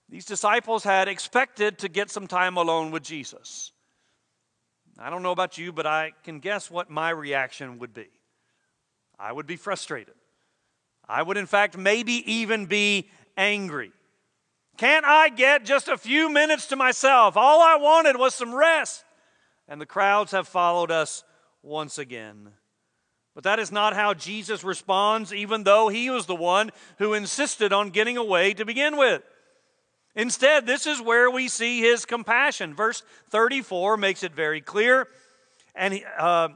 these 0.07 0.25
disciples 0.25 0.85
had 0.85 1.09
expected 1.09 1.79
to 1.79 1.89
get 1.89 2.09
some 2.09 2.27
time 2.27 2.55
alone 2.55 2.91
with 2.91 3.03
Jesus. 3.03 3.73
I 4.97 5.09
don't 5.09 5.23
know 5.23 5.31
about 5.31 5.57
you, 5.57 5.73
but 5.73 5.85
I 5.85 6.13
can 6.23 6.39
guess 6.39 6.71
what 6.71 6.89
my 6.89 7.09
reaction 7.09 7.79
would 7.79 7.93
be. 7.93 8.07
I 9.19 9.33
would 9.33 9.45
be 9.45 9.57
frustrated. 9.57 10.15
I 11.05 11.21
would, 11.21 11.35
in 11.35 11.47
fact, 11.47 11.77
maybe 11.77 12.23
even 12.31 12.65
be 12.65 13.09
angry. 13.35 13.91
Can't 14.77 15.05
I 15.05 15.29
get 15.29 15.65
just 15.65 15.87
a 15.87 15.97
few 15.97 16.29
minutes 16.29 16.67
to 16.67 16.75
myself? 16.75 17.35
All 17.35 17.61
I 17.61 17.77
wanted 17.77 18.15
was 18.15 18.35
some 18.35 18.53
rest. 18.53 19.03
And 19.67 19.81
the 19.81 19.85
crowds 19.85 20.31
have 20.31 20.47
followed 20.47 20.91
us 20.91 21.23
once 21.63 21.97
again. 21.97 22.51
But 23.33 23.43
that 23.43 23.59
is 23.59 23.71
not 23.71 23.93
how 23.93 24.13
Jesus 24.13 24.63
responds, 24.63 25.33
even 25.33 25.63
though 25.63 25.89
he 25.89 26.09
was 26.09 26.25
the 26.25 26.35
one 26.35 26.71
who 26.99 27.13
insisted 27.13 27.73
on 27.73 27.89
getting 27.89 28.17
away 28.17 28.53
to 28.53 28.65
begin 28.65 28.97
with. 28.97 29.21
Instead, 30.15 30.65
this 30.65 30.87
is 30.87 31.01
where 31.01 31.29
we 31.29 31.47
see 31.47 31.81
his 31.81 32.05
compassion. 32.05 32.73
Verse 32.73 33.03
34 33.29 33.97
makes 33.97 34.23
it 34.23 34.33
very 34.33 34.61
clear. 34.61 35.07
And 35.75 35.93
he, 35.93 36.05
uh, 36.17 36.49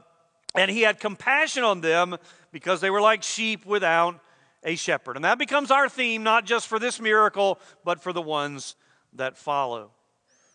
and 0.54 0.70
he 0.70 0.82
had 0.82 0.98
compassion 0.98 1.62
on 1.62 1.80
them 1.80 2.16
because 2.50 2.80
they 2.80 2.90
were 2.90 3.00
like 3.00 3.22
sheep 3.22 3.64
without 3.64 4.20
a 4.64 4.76
shepherd. 4.76 5.16
And 5.16 5.24
that 5.24 5.38
becomes 5.38 5.70
our 5.70 5.88
theme, 5.88 6.22
not 6.22 6.44
just 6.44 6.66
for 6.66 6.78
this 6.78 7.00
miracle, 7.00 7.58
but 7.84 8.02
for 8.02 8.12
the 8.12 8.22
ones 8.22 8.76
that 9.14 9.36
follow. 9.36 9.90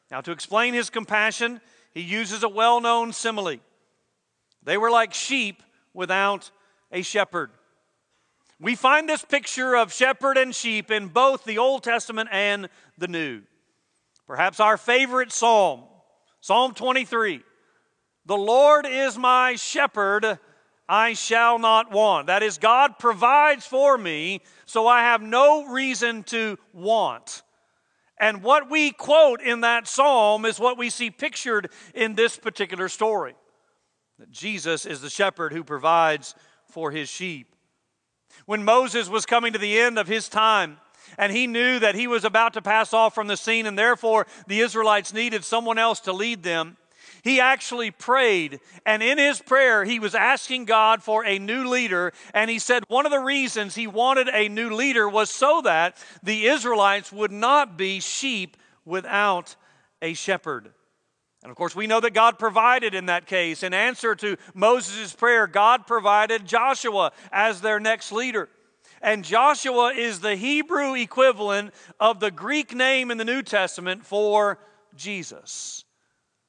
Now, 0.10 0.22
to 0.22 0.32
explain 0.32 0.74
his 0.74 0.90
compassion, 0.90 1.60
he 1.94 2.02
uses 2.02 2.44
a 2.44 2.50
well 2.50 2.80
known 2.80 3.12
simile. 3.12 3.58
They 4.64 4.78
were 4.78 4.92
like 4.92 5.14
sheep 5.14 5.62
without 5.94 6.52
a 6.92 7.02
shepherd. 7.02 7.52
We 8.60 8.76
find 8.76 9.08
this 9.08 9.24
picture 9.24 9.76
of 9.76 9.94
shepherd 9.94 10.38
and 10.38 10.54
sheep 10.54 10.90
in 10.90 11.10
both 11.10 11.44
the 11.44 11.60
Old 11.60 11.84
Testament 11.84 12.30
and 12.32 12.70
the 12.98 13.08
New. 13.08 13.44
Perhaps 14.26 14.60
our 14.60 14.78
favorite 14.78 15.32
psalm, 15.32 15.84
Psalm 16.42 16.74
23. 16.74 17.44
The 18.26 18.38
Lord 18.38 18.86
is 18.86 19.18
my 19.18 19.56
shepherd, 19.56 20.40
I 20.90 21.14
shall 21.14 21.60
not 21.60 21.92
want. 21.92 22.28
That 22.28 22.44
is, 22.44 22.58
God 22.58 22.98
provides 22.98 23.66
for 23.66 23.98
me, 23.98 24.42
so 24.66 24.88
I 24.88 25.02
have 25.02 25.22
no 25.22 25.66
reason 25.66 26.24
to 26.26 26.58
want. 26.74 27.44
And 28.20 28.42
what 28.42 28.70
we 28.70 28.92
quote 28.92 29.42
in 29.42 29.62
that 29.62 29.88
psalm 29.88 30.46
is 30.46 30.60
what 30.60 30.78
we 30.78 30.90
see 30.90 31.12
pictured 31.12 31.70
in 31.94 32.16
this 32.16 32.38
particular 32.38 32.90
story 32.90 33.36
that 34.20 34.32
Jesus 34.32 34.88
is 34.88 35.02
the 35.02 35.10
shepherd 35.12 35.54
who 35.54 35.64
provides 35.64 36.34
for 36.66 36.90
his 36.90 37.08
sheep. 37.08 37.56
When 38.48 38.64
Moses 38.64 39.10
was 39.10 39.28
coming 39.28 39.54
to 39.54 39.60
the 39.60 39.80
end 39.80 40.00
of 40.00 40.08
his 40.08 40.28
time, 40.28 40.78
and 41.18 41.32
he 41.32 41.46
knew 41.46 41.80
that 41.80 41.94
he 41.94 42.08
was 42.08 42.26
about 42.26 42.54
to 42.54 42.62
pass 42.62 42.94
off 42.94 43.14
from 43.14 43.28
the 43.28 43.38
scene, 43.38 43.68
and 43.68 43.78
therefore 43.78 44.26
the 44.48 44.60
Israelites 44.62 45.14
needed 45.14 45.44
someone 45.44 45.78
else 45.78 46.00
to 46.02 46.14
lead 46.14 46.42
them 46.42 46.78
he 47.24 47.40
actually 47.40 47.92
prayed. 47.92 48.60
And 48.86 49.02
in 49.02 49.18
his 49.18 49.42
prayer, 49.42 49.84
he 49.84 50.00
was 50.00 50.16
asking 50.16 50.66
God 50.66 51.04
for 51.04 51.26
a 51.26 51.40
new 51.40 51.68
leader. 51.68 52.14
And 52.34 52.50
he 52.50 52.60
said 52.60 52.84
one 52.88 53.06
of 53.06 53.12
the 53.12 53.20
reasons 53.20 53.76
he 53.76 53.88
wanted 53.88 54.30
a 54.30 54.50
new 54.50 54.74
leader 54.74 55.08
was 55.08 55.30
so 55.30 55.62
that 55.64 56.04
the 56.24 56.46
Israelites 56.46 57.12
would 57.12 57.32
not 57.32 57.78
be 57.78 58.00
sheep 58.00 58.58
without 58.86 59.56
a 60.02 60.14
shepherd. 60.14 60.74
And 61.44 61.52
of 61.52 61.56
course, 61.56 61.76
we 61.76 61.88
know 61.88 62.00
that 62.00 62.14
God 62.14 62.40
provided 62.40 62.94
in 62.96 63.06
that 63.06 63.26
case. 63.26 63.64
In 63.64 63.74
answer 63.74 64.16
to 64.16 64.38
Moses' 64.54 65.14
prayer, 65.14 65.48
God 65.48 65.88
provided 65.88 66.46
Joshua 66.46 67.12
as 67.32 67.62
their 67.62 67.80
next 67.80 68.12
leader. 68.12 68.50
And 69.02 69.24
Joshua 69.24 69.94
is 69.94 70.20
the 70.20 70.36
Hebrew 70.36 70.96
equivalent 70.96 71.74
of 72.00 72.20
the 72.20 72.32
Greek 72.32 72.76
name 72.76 73.12
in 73.12 73.18
the 73.18 73.26
New 73.26 73.44
Testament 73.44 74.06
for 74.06 74.60
Jesus. 74.96 75.86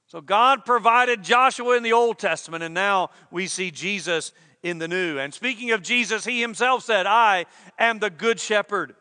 So 0.08 0.22
God 0.22 0.64
provided 0.64 1.22
Joshua 1.22 1.76
in 1.76 1.82
the 1.82 1.92
Old 1.92 2.18
Testament, 2.18 2.64
and 2.64 2.74
now 2.74 3.10
we 3.30 3.46
see 3.46 3.70
Jesus 3.70 4.32
in 4.62 4.78
the 4.78 4.88
New. 4.88 5.18
And 5.18 5.34
speaking 5.34 5.70
of 5.72 5.82
Jesus, 5.82 6.24
he 6.24 6.40
himself 6.40 6.82
said, 6.82 7.06
I 7.06 7.44
am 7.78 7.98
the 7.98 8.08
good 8.08 8.40
shepherd 8.40 8.94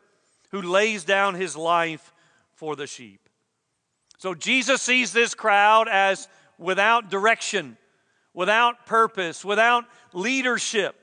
who 0.50 0.60
lays 0.60 1.04
down 1.04 1.34
his 1.34 1.56
life 1.56 2.12
for 2.52 2.76
the 2.76 2.86
sheep. 2.86 3.28
So 4.18 4.34
Jesus 4.34 4.82
sees 4.82 5.12
this 5.12 5.34
crowd 5.34 5.88
as 5.88 6.28
without 6.58 7.10
direction, 7.10 7.78
without 8.34 8.84
purpose, 8.84 9.42
without 9.44 9.84
leadership, 10.12 10.94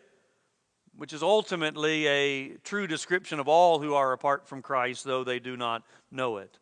which 0.96 1.14
is 1.14 1.24
ultimately 1.24 2.08
a 2.08 2.50
true 2.58 2.86
description 2.86 3.40
of 3.40 3.48
all 3.48 3.80
who 3.80 3.96
are 3.96 4.14
apart 4.14 4.48
from 4.48 4.62
Christ, 4.62 5.04
though 5.04 5.24
they 5.24 5.40
do 5.40 5.58
not 5.58 5.84
know 6.12 6.38
it. 6.38 6.60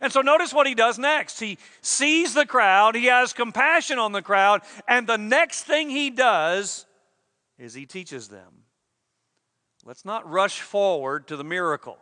And 0.00 0.12
so 0.12 0.20
notice 0.20 0.52
what 0.52 0.66
he 0.66 0.74
does 0.74 0.98
next. 0.98 1.40
He 1.40 1.58
sees 1.80 2.34
the 2.34 2.46
crowd, 2.46 2.94
he 2.94 3.06
has 3.06 3.32
compassion 3.32 3.98
on 3.98 4.12
the 4.12 4.22
crowd, 4.22 4.62
and 4.88 5.06
the 5.06 5.18
next 5.18 5.64
thing 5.64 5.88
he 5.88 6.10
does 6.10 6.86
is 7.58 7.74
he 7.74 7.86
teaches 7.86 8.28
them. 8.28 8.64
Let's 9.84 10.04
not 10.04 10.28
rush 10.28 10.60
forward 10.60 11.28
to 11.28 11.36
the 11.36 11.44
miracle. 11.44 11.98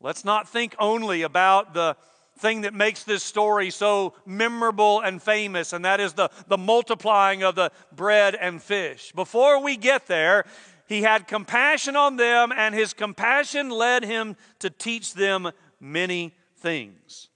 Let's 0.00 0.24
not 0.24 0.48
think 0.48 0.74
only 0.78 1.22
about 1.22 1.74
the 1.74 1.96
thing 2.38 2.62
that 2.62 2.72
makes 2.72 3.04
this 3.04 3.22
story 3.22 3.70
so 3.70 4.14
memorable 4.24 5.00
and 5.00 5.22
famous, 5.22 5.72
and 5.74 5.84
that 5.84 6.00
is 6.00 6.14
the, 6.14 6.30
the 6.48 6.56
multiplying 6.56 7.42
of 7.42 7.54
the 7.54 7.70
bread 7.92 8.34
and 8.34 8.62
fish. 8.62 9.12
Before 9.12 9.62
we 9.62 9.76
get 9.76 10.06
there, 10.06 10.46
he 10.86 11.02
had 11.02 11.28
compassion 11.28 11.96
on 11.96 12.16
them, 12.16 12.50
and 12.56 12.74
his 12.74 12.94
compassion 12.94 13.68
led 13.68 14.04
him 14.04 14.36
to 14.60 14.70
teach 14.70 15.14
them 15.14 15.50
many 15.80 16.34
things. 16.60 17.30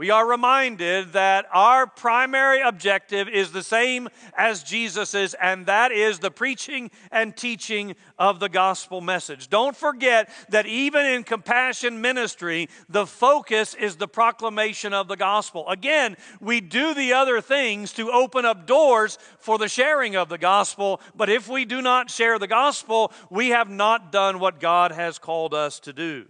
We 0.00 0.08
are 0.08 0.26
reminded 0.26 1.12
that 1.12 1.44
our 1.52 1.86
primary 1.86 2.62
objective 2.62 3.28
is 3.28 3.52
the 3.52 3.62
same 3.62 4.08
as 4.34 4.62
Jesus's, 4.62 5.34
and 5.34 5.66
that 5.66 5.92
is 5.92 6.20
the 6.20 6.30
preaching 6.30 6.90
and 7.12 7.36
teaching 7.36 7.96
of 8.18 8.40
the 8.40 8.48
gospel 8.48 9.02
message. 9.02 9.50
Don't 9.50 9.76
forget 9.76 10.30
that 10.48 10.64
even 10.64 11.04
in 11.04 11.22
compassion 11.22 12.00
ministry, 12.00 12.70
the 12.88 13.04
focus 13.04 13.74
is 13.74 13.96
the 13.96 14.08
proclamation 14.08 14.94
of 14.94 15.06
the 15.06 15.18
gospel. 15.18 15.68
Again, 15.68 16.16
we 16.40 16.62
do 16.62 16.94
the 16.94 17.12
other 17.12 17.42
things 17.42 17.92
to 17.92 18.10
open 18.10 18.46
up 18.46 18.66
doors 18.66 19.18
for 19.38 19.58
the 19.58 19.68
sharing 19.68 20.16
of 20.16 20.30
the 20.30 20.38
gospel, 20.38 21.02
but 21.14 21.28
if 21.28 21.46
we 21.46 21.66
do 21.66 21.82
not 21.82 22.10
share 22.10 22.38
the 22.38 22.46
gospel, 22.46 23.12
we 23.28 23.50
have 23.50 23.68
not 23.68 24.12
done 24.12 24.38
what 24.38 24.60
God 24.60 24.92
has 24.92 25.18
called 25.18 25.52
us 25.52 25.78
to 25.80 25.92
do. 25.92 26.26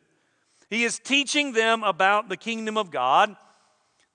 He 0.70 0.84
is 0.84 1.00
teaching 1.00 1.52
them 1.52 1.82
about 1.82 2.28
the 2.28 2.36
kingdom 2.36 2.78
of 2.78 2.90
God. 2.90 3.36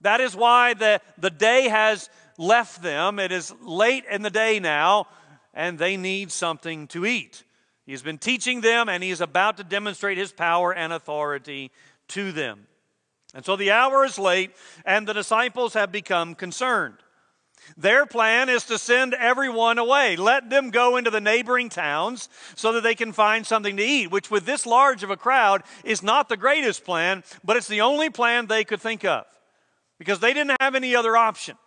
That 0.02 0.22
is 0.22 0.36
why 0.36 0.74
the, 0.74 1.02
the 1.18 1.30
day 1.30 1.68
has 1.68 2.10
left 2.38 2.82
them. 2.82 3.20
It 3.20 3.32
is 3.32 3.54
late 3.62 4.06
in 4.10 4.22
the 4.22 4.30
day 4.30 4.60
now, 4.60 5.08
and 5.54 5.78
they 5.78 5.98
need 5.98 6.32
something 6.32 6.88
to 6.88 7.06
eat. 7.06 7.44
He 7.86 7.92
has 7.92 8.02
been 8.02 8.18
teaching 8.18 8.62
them, 8.62 8.90
and 8.90 9.04
he 9.04 9.12
is 9.12 9.22
about 9.22 9.58
to 9.58 9.64
demonstrate 9.64 10.18
his 10.18 10.32
power 10.32 10.74
and 10.74 10.92
authority 10.94 11.72
to 12.10 12.32
them. 12.32 12.68
And 13.34 13.46
so 13.46 13.58
the 13.58 13.72
hour 13.72 14.06
is 14.06 14.18
late, 14.18 14.52
and 14.86 15.06
the 15.06 15.14
disciples 15.14 15.74
have 15.74 15.92
become 15.92 16.36
concerned. 16.36 16.96
Their 17.78 18.06
plan 18.06 18.50
is 18.50 18.64
to 18.66 18.78
send 18.78 19.14
everyone 19.14 19.78
away. 19.78 20.16
Let 20.16 20.50
them 20.50 20.70
go 20.70 20.98
into 20.98 21.10
the 21.10 21.22
neighboring 21.22 21.70
towns 21.70 22.30
so 22.56 22.74
that 22.74 22.82
they 22.82 22.96
can 22.96 23.12
find 23.12 23.46
something 23.46 23.78
to 23.78 23.84
eat, 23.84 24.12
which, 24.12 24.32
with 24.32 24.46
this 24.46 24.66
large 24.66 25.04
of 25.04 25.10
a 25.10 25.18
crowd, 25.18 25.64
is 25.84 26.04
not 26.04 26.30
the 26.30 26.38
greatest 26.38 26.84
plan, 26.84 27.24
but 27.44 27.58
it's 27.58 27.68
the 27.68 27.82
only 27.82 28.10
plan 28.10 28.48
they 28.48 28.64
could 28.64 28.82
think 28.82 29.04
of 29.04 29.26
because 29.98 30.20
they 30.20 30.34
didn't 30.34 30.58
have 30.62 30.76
any 30.76 30.96
other 30.96 31.18
option. 31.18 31.58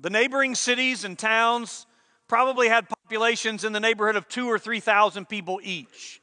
The 0.00 0.10
neighboring 0.10 0.54
cities 0.54 1.04
and 1.04 1.18
towns 1.18 1.86
probably 2.28 2.68
had 2.68 2.88
populations 2.88 3.64
in 3.64 3.72
the 3.72 3.80
neighborhood 3.80 4.16
of 4.16 4.28
two 4.28 4.46
or 4.46 4.58
3,000 4.58 5.28
people 5.28 5.60
each. 5.62 6.20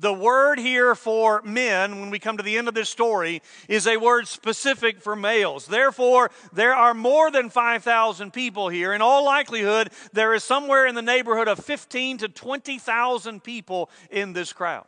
The 0.00 0.14
word 0.14 0.58
here 0.58 0.94
for 0.94 1.42
men, 1.42 2.00
when 2.00 2.08
we 2.08 2.18
come 2.18 2.38
to 2.38 2.42
the 2.42 2.56
end 2.56 2.68
of 2.68 2.74
this 2.74 2.88
story, 2.88 3.42
is 3.68 3.86
a 3.86 3.98
word 3.98 4.26
specific 4.26 5.02
for 5.02 5.14
males. 5.14 5.66
Therefore, 5.66 6.30
there 6.54 6.74
are 6.74 6.94
more 6.94 7.30
than 7.30 7.50
5,000 7.50 8.32
people 8.32 8.70
here. 8.70 8.94
In 8.94 9.02
all 9.02 9.26
likelihood, 9.26 9.90
there 10.14 10.32
is 10.32 10.42
somewhere 10.42 10.86
in 10.86 10.94
the 10.94 11.02
neighborhood 11.02 11.48
of 11.48 11.58
15 11.58 12.16
to 12.18 12.28
20,000 12.28 13.44
people 13.44 13.90
in 14.10 14.32
this 14.32 14.54
crowd. 14.54 14.86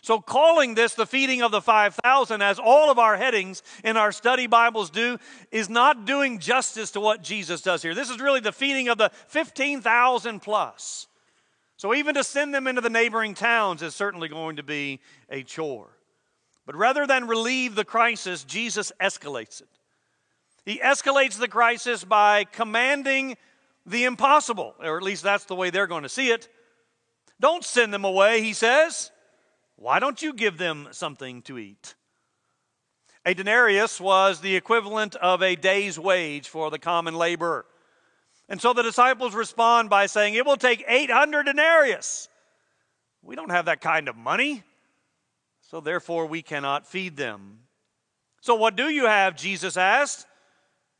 So, 0.00 0.18
calling 0.18 0.74
this 0.74 0.94
the 0.94 1.04
feeding 1.04 1.42
of 1.42 1.50
the 1.50 1.60
5,000, 1.60 2.40
as 2.40 2.58
all 2.58 2.90
of 2.90 2.98
our 2.98 3.18
headings 3.18 3.62
in 3.84 3.98
our 3.98 4.10
study 4.10 4.46
Bibles 4.46 4.88
do, 4.88 5.18
is 5.52 5.68
not 5.68 6.06
doing 6.06 6.38
justice 6.38 6.92
to 6.92 7.00
what 7.00 7.22
Jesus 7.22 7.60
does 7.60 7.82
here. 7.82 7.94
This 7.94 8.08
is 8.08 8.18
really 8.18 8.40
the 8.40 8.52
feeding 8.52 8.88
of 8.88 8.96
the 8.96 9.10
15,000 9.28 10.40
plus. 10.40 11.08
So, 11.80 11.94
even 11.94 12.14
to 12.16 12.24
send 12.24 12.52
them 12.52 12.66
into 12.66 12.82
the 12.82 12.90
neighboring 12.90 13.32
towns 13.32 13.80
is 13.80 13.94
certainly 13.94 14.28
going 14.28 14.56
to 14.56 14.62
be 14.62 15.00
a 15.30 15.42
chore. 15.42 15.88
But 16.66 16.76
rather 16.76 17.06
than 17.06 17.26
relieve 17.26 17.74
the 17.74 17.86
crisis, 17.86 18.44
Jesus 18.44 18.92
escalates 19.00 19.62
it. 19.62 19.68
He 20.66 20.78
escalates 20.78 21.38
the 21.38 21.48
crisis 21.48 22.04
by 22.04 22.44
commanding 22.44 23.38
the 23.86 24.04
impossible, 24.04 24.74
or 24.78 24.98
at 24.98 25.02
least 25.02 25.22
that's 25.22 25.46
the 25.46 25.54
way 25.54 25.70
they're 25.70 25.86
going 25.86 26.02
to 26.02 26.10
see 26.10 26.28
it. 26.28 26.50
Don't 27.40 27.64
send 27.64 27.94
them 27.94 28.04
away, 28.04 28.42
he 28.42 28.52
says. 28.52 29.10
Why 29.76 30.00
don't 30.00 30.20
you 30.20 30.34
give 30.34 30.58
them 30.58 30.88
something 30.90 31.40
to 31.44 31.56
eat? 31.56 31.94
A 33.24 33.32
denarius 33.32 33.98
was 33.98 34.42
the 34.42 34.54
equivalent 34.54 35.16
of 35.16 35.42
a 35.42 35.56
day's 35.56 35.98
wage 35.98 36.46
for 36.46 36.70
the 36.70 36.78
common 36.78 37.14
laborer. 37.14 37.64
And 38.50 38.60
so 38.60 38.72
the 38.72 38.82
disciples 38.82 39.34
respond 39.34 39.88
by 39.88 40.06
saying, 40.06 40.34
It 40.34 40.44
will 40.44 40.56
take 40.56 40.84
800 40.86 41.46
denarius. 41.46 42.28
We 43.22 43.36
don't 43.36 43.50
have 43.50 43.66
that 43.66 43.80
kind 43.80 44.08
of 44.08 44.16
money, 44.16 44.64
so 45.60 45.80
therefore 45.80 46.26
we 46.26 46.42
cannot 46.42 46.86
feed 46.86 47.16
them. 47.16 47.60
So, 48.40 48.56
what 48.56 48.76
do 48.76 48.88
you 48.88 49.06
have? 49.06 49.36
Jesus 49.36 49.76
asked. 49.76 50.26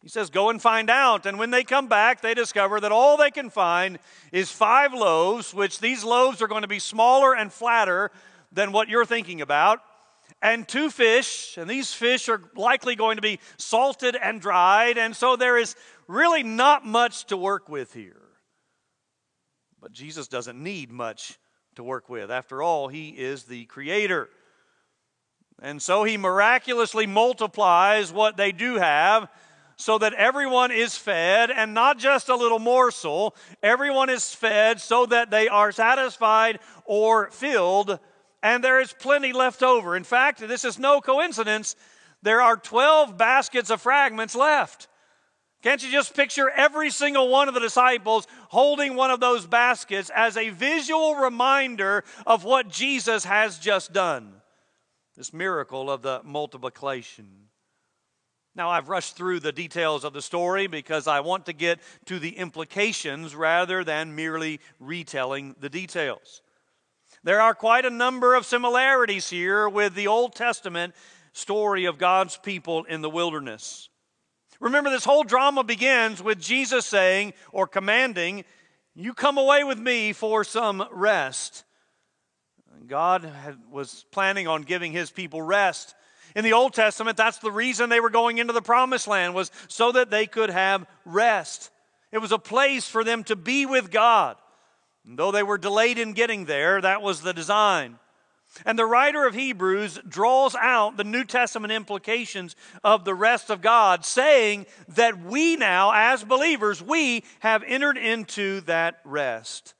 He 0.01 0.09
says, 0.09 0.31
Go 0.31 0.51
and 0.51 0.63
find 0.63 0.89
out. 0.89 1.27
And 1.27 1.39
when 1.39 1.51
they 1.51 1.65
come 1.65 1.89
back, 1.89 2.21
they 2.21 2.35
discover 2.35 2.79
that 2.81 2.93
all 2.93 3.17
they 3.17 3.33
can 3.33 3.51
find 3.51 3.99
is 4.31 4.53
five 4.53 4.95
loaves, 4.95 5.53
which 5.53 5.81
these 5.81 6.05
loaves 6.05 6.41
are 6.41 6.49
going 6.49 6.63
to 6.63 6.69
be 6.69 6.79
smaller 6.79 7.35
and 7.35 7.53
flatter 7.53 8.13
than 8.53 8.71
what 8.71 8.89
you're 8.89 9.05
thinking 9.05 9.41
about, 9.41 9.81
and 10.43 10.67
two 10.67 10.91
fish. 10.91 11.57
And 11.57 11.69
these 11.69 11.93
fish 11.93 12.29
are 12.29 12.41
likely 12.57 12.97
going 12.97 13.17
to 13.17 13.23
be 13.23 13.41
salted 13.57 14.17
and 14.17 14.41
dried. 14.41 14.99
And 14.99 15.15
so 15.15 15.37
there 15.37 15.59
is 15.59 15.77
really 16.09 16.43
not 16.43 16.85
much 16.85 17.27
to 17.27 17.37
work 17.37 17.69
with 17.69 17.93
here. 17.95 18.17
But 19.81 19.93
Jesus 19.93 20.29
doesn't 20.29 20.63
need 20.63 20.91
much 20.91 21.39
to 21.77 21.83
work 21.83 22.09
with. 22.09 22.31
After 22.31 22.63
all, 22.63 22.89
He 22.89 23.11
is 23.11 23.45
the 23.45 23.65
Creator. 23.67 24.29
And 25.63 25.81
so 25.81 26.05
He 26.05 26.17
miraculously 26.17 27.07
multiplies 27.07 28.13
what 28.13 28.37
they 28.37 28.53
do 28.53 28.77
have 28.77 29.29
so 29.77 29.97
that 29.97 30.13
everyone 30.13 30.71
is 30.71 30.95
fed, 30.99 31.51
and 31.51 31.73
not 31.73 31.99
just 31.99 32.29
a 32.29 32.37
little 32.37 32.59
morsel, 32.59 33.35
everyone 33.63 34.11
is 34.11 34.35
fed 34.35 34.79
so 34.79 35.07
that 35.07 35.31
they 35.31 35.49
are 35.49 35.73
satisfied 35.73 36.59
or 36.85 37.31
filled, 37.31 37.99
and 38.43 38.65
there 38.65 38.81
is 38.81 38.93
plenty 38.93 39.33
left 39.33 39.63
over. 39.63 39.97
In 39.97 40.05
fact, 40.05 40.41
this 40.41 40.65
is 40.65 40.79
no 40.79 41.01
coincidence. 41.01 41.77
There 42.23 42.43
are 42.43 42.57
12 42.57 43.17
baskets 43.17 43.71
of 43.71 43.81
fragments 43.81 44.35
left. 44.35 44.89
Can't 45.63 45.83
you 45.83 45.93
just 45.93 46.15
picture 46.15 46.49
every 46.49 46.91
single 46.91 47.29
one 47.29 47.49
of 47.49 47.55
the 47.55 47.61
disciples 47.61 48.27
holding 48.49 48.97
one 48.97 49.11
of 49.11 49.21
those 49.21 49.47
baskets 49.47 50.11
as 50.15 50.37
a 50.37 50.49
visual 50.51 51.17
reminder 51.17 52.03
of 52.27 52.45
what 52.45 52.69
Jesus 52.69 53.25
has 53.25 53.59
just 53.59 53.93
done? 53.93 54.33
This 55.17 55.35
miracle 55.35 55.91
of 55.91 56.01
the 56.01 56.23
multiplication. 56.25 57.27
Now, 58.55 58.71
I've 58.71 58.89
rushed 58.89 59.17
through 59.17 59.41
the 59.41 59.53
details 59.53 60.03
of 60.03 60.15
the 60.15 60.23
story 60.23 60.67
because 60.67 61.07
I 61.07 61.21
want 61.21 61.47
to 61.47 61.53
get 61.53 61.79
to 62.07 62.19
the 62.19 62.37
implications 62.37 63.35
rather 63.35 63.85
than 63.85 64.17
merely 64.17 64.61
retelling 64.81 65.55
the 65.61 65.69
details. 65.69 66.43
There 67.23 67.41
are 67.41 67.55
quite 67.55 67.85
a 67.85 67.91
number 67.91 68.35
of 68.35 68.47
similarities 68.47 69.29
here 69.29 69.69
with 69.69 69.95
the 69.95 70.07
Old 70.07 70.35
Testament 70.35 70.95
story 71.33 71.85
of 71.85 71.99
God's 71.99 72.39
people 72.39 72.85
in 72.85 73.03
the 73.03 73.11
wilderness. 73.11 73.91
Remember, 74.59 74.91
this 74.91 75.05
whole 75.05 75.25
drama 75.25 75.63
begins 75.63 76.23
with 76.23 76.41
Jesus 76.41 76.87
saying 76.87 77.35
or 77.53 77.67
commanding, 77.67 78.45
You 78.95 79.13
come 79.13 79.37
away 79.37 79.65
with 79.65 79.79
me 79.79 80.15
for 80.15 80.45
some 80.45 80.83
rest. 80.91 81.65
God 82.87 83.25
had, 83.25 83.59
was 83.71 84.07
planning 84.11 84.49
on 84.49 84.63
giving 84.63 84.93
his 84.93 85.11
people 85.11 85.43
rest. 85.43 85.95
In 86.35 86.45
the 86.45 86.55
Old 86.55 86.73
Testament, 86.73 87.19
that's 87.19 87.39
the 87.39 87.53
reason 87.53 87.91
they 87.91 88.01
were 88.01 88.11
going 88.11 88.39
into 88.39 88.55
the 88.55 88.63
promised 88.63 89.07
land, 89.07 89.35
was 89.35 89.51
so 89.69 89.93
that 89.93 90.11
they 90.11 90.27
could 90.27 90.49
have 90.49 90.87
rest. 91.05 91.71
It 92.13 92.19
was 92.19 92.33
a 92.33 92.39
place 92.39 92.89
for 92.89 93.05
them 93.05 93.25
to 93.25 93.37
be 93.37 93.67
with 93.67 93.91
God. 93.91 94.37
And 95.07 95.19
though 95.19 95.33
they 95.33 95.43
were 95.43 95.59
delayed 95.59 95.99
in 95.99 96.13
getting 96.13 96.45
there, 96.45 96.81
that 96.81 97.03
was 97.03 97.23
the 97.23 97.33
design. 97.33 97.99
And 98.67 98.79
the 98.79 98.87
writer 98.87 99.27
of 99.27 99.35
Hebrews 99.35 100.01
draws 100.09 100.55
out 100.57 100.97
the 100.97 101.05
New 101.05 101.25
Testament 101.25 101.73
implications 101.73 102.57
of 102.83 103.05
the 103.05 103.15
rest 103.15 103.49
of 103.49 103.61
God, 103.61 104.05
saying 104.05 104.67
that 104.89 105.23
we 105.23 105.57
now, 105.57 105.93
as 105.95 106.25
believers, 106.25 106.83
we 106.83 107.25
have 107.41 107.63
entered 107.65 107.97
into 107.97 108.61
that 108.63 109.01
rest. 109.05 109.75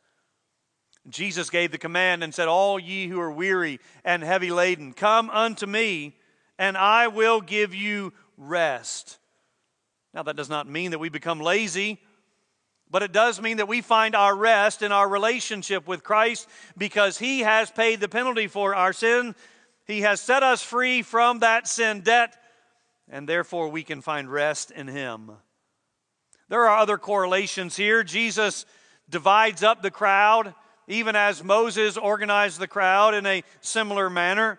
Jesus 1.09 1.51
gave 1.51 1.73
the 1.73 1.79
command 1.79 2.23
and 2.23 2.33
said, 2.33 2.47
All 2.47 2.79
ye 2.79 3.09
who 3.09 3.21
are 3.21 3.33
weary 3.33 3.81
and 4.05 4.23
heavy 4.23 4.51
laden, 4.51 4.93
come 4.93 5.31
unto 5.31 5.67
me, 5.67 6.17
and 6.59 6.77
I 6.77 7.09
will 7.09 7.41
give 7.41 7.75
you 7.75 8.13
rest. 8.37 9.19
Now, 10.15 10.23
that 10.23 10.37
does 10.37 10.51
not 10.51 10.69
mean 10.69 10.93
that 10.93 10.99
we 10.99 11.09
become 11.09 11.41
lazy 11.41 12.01
but 12.91 13.03
it 13.03 13.13
does 13.13 13.41
mean 13.41 13.59
that 13.59 13.69
we 13.69 13.81
find 13.81 14.15
our 14.15 14.35
rest 14.35 14.83
in 14.83 14.91
our 14.91 15.09
relationship 15.09 15.87
with 15.87 16.03
Christ 16.03 16.49
because 16.77 17.19
He 17.19 17.41
has 17.41 17.71
paid 17.71 18.01
the 18.01 18.09
penalty 18.09 18.49
for 18.49 18.75
our 18.75 18.93
sin. 18.93 19.35
He 19.87 20.01
has 20.01 20.21
set 20.21 20.43
us 20.43 20.63
free 20.63 21.03
from 21.03 21.39
that 21.39 21.69
sin 21.69 22.01
debt, 22.01 22.37
and 23.09 23.29
therefore 23.29 23.69
we 23.69 23.85
can 23.85 24.01
find 24.01 24.31
rest 24.31 24.71
in 24.73 24.89
Him. 24.89 25.31
There 26.49 26.67
are 26.67 26.79
other 26.79 26.99
correlations 26.99 27.77
here. 27.77 28.03
Jesus 28.03 28.67
divides 29.09 29.63
up 29.63 29.83
the 29.83 29.91
crowd, 29.91 30.55
even 30.89 31.15
as 31.15 31.45
Moses 31.45 31.97
organized 31.97 32.59
the 32.59 32.67
crowd 32.67 33.15
in 33.15 33.25
a 33.25 33.45
similar 33.61 34.11
manner. 34.11 34.59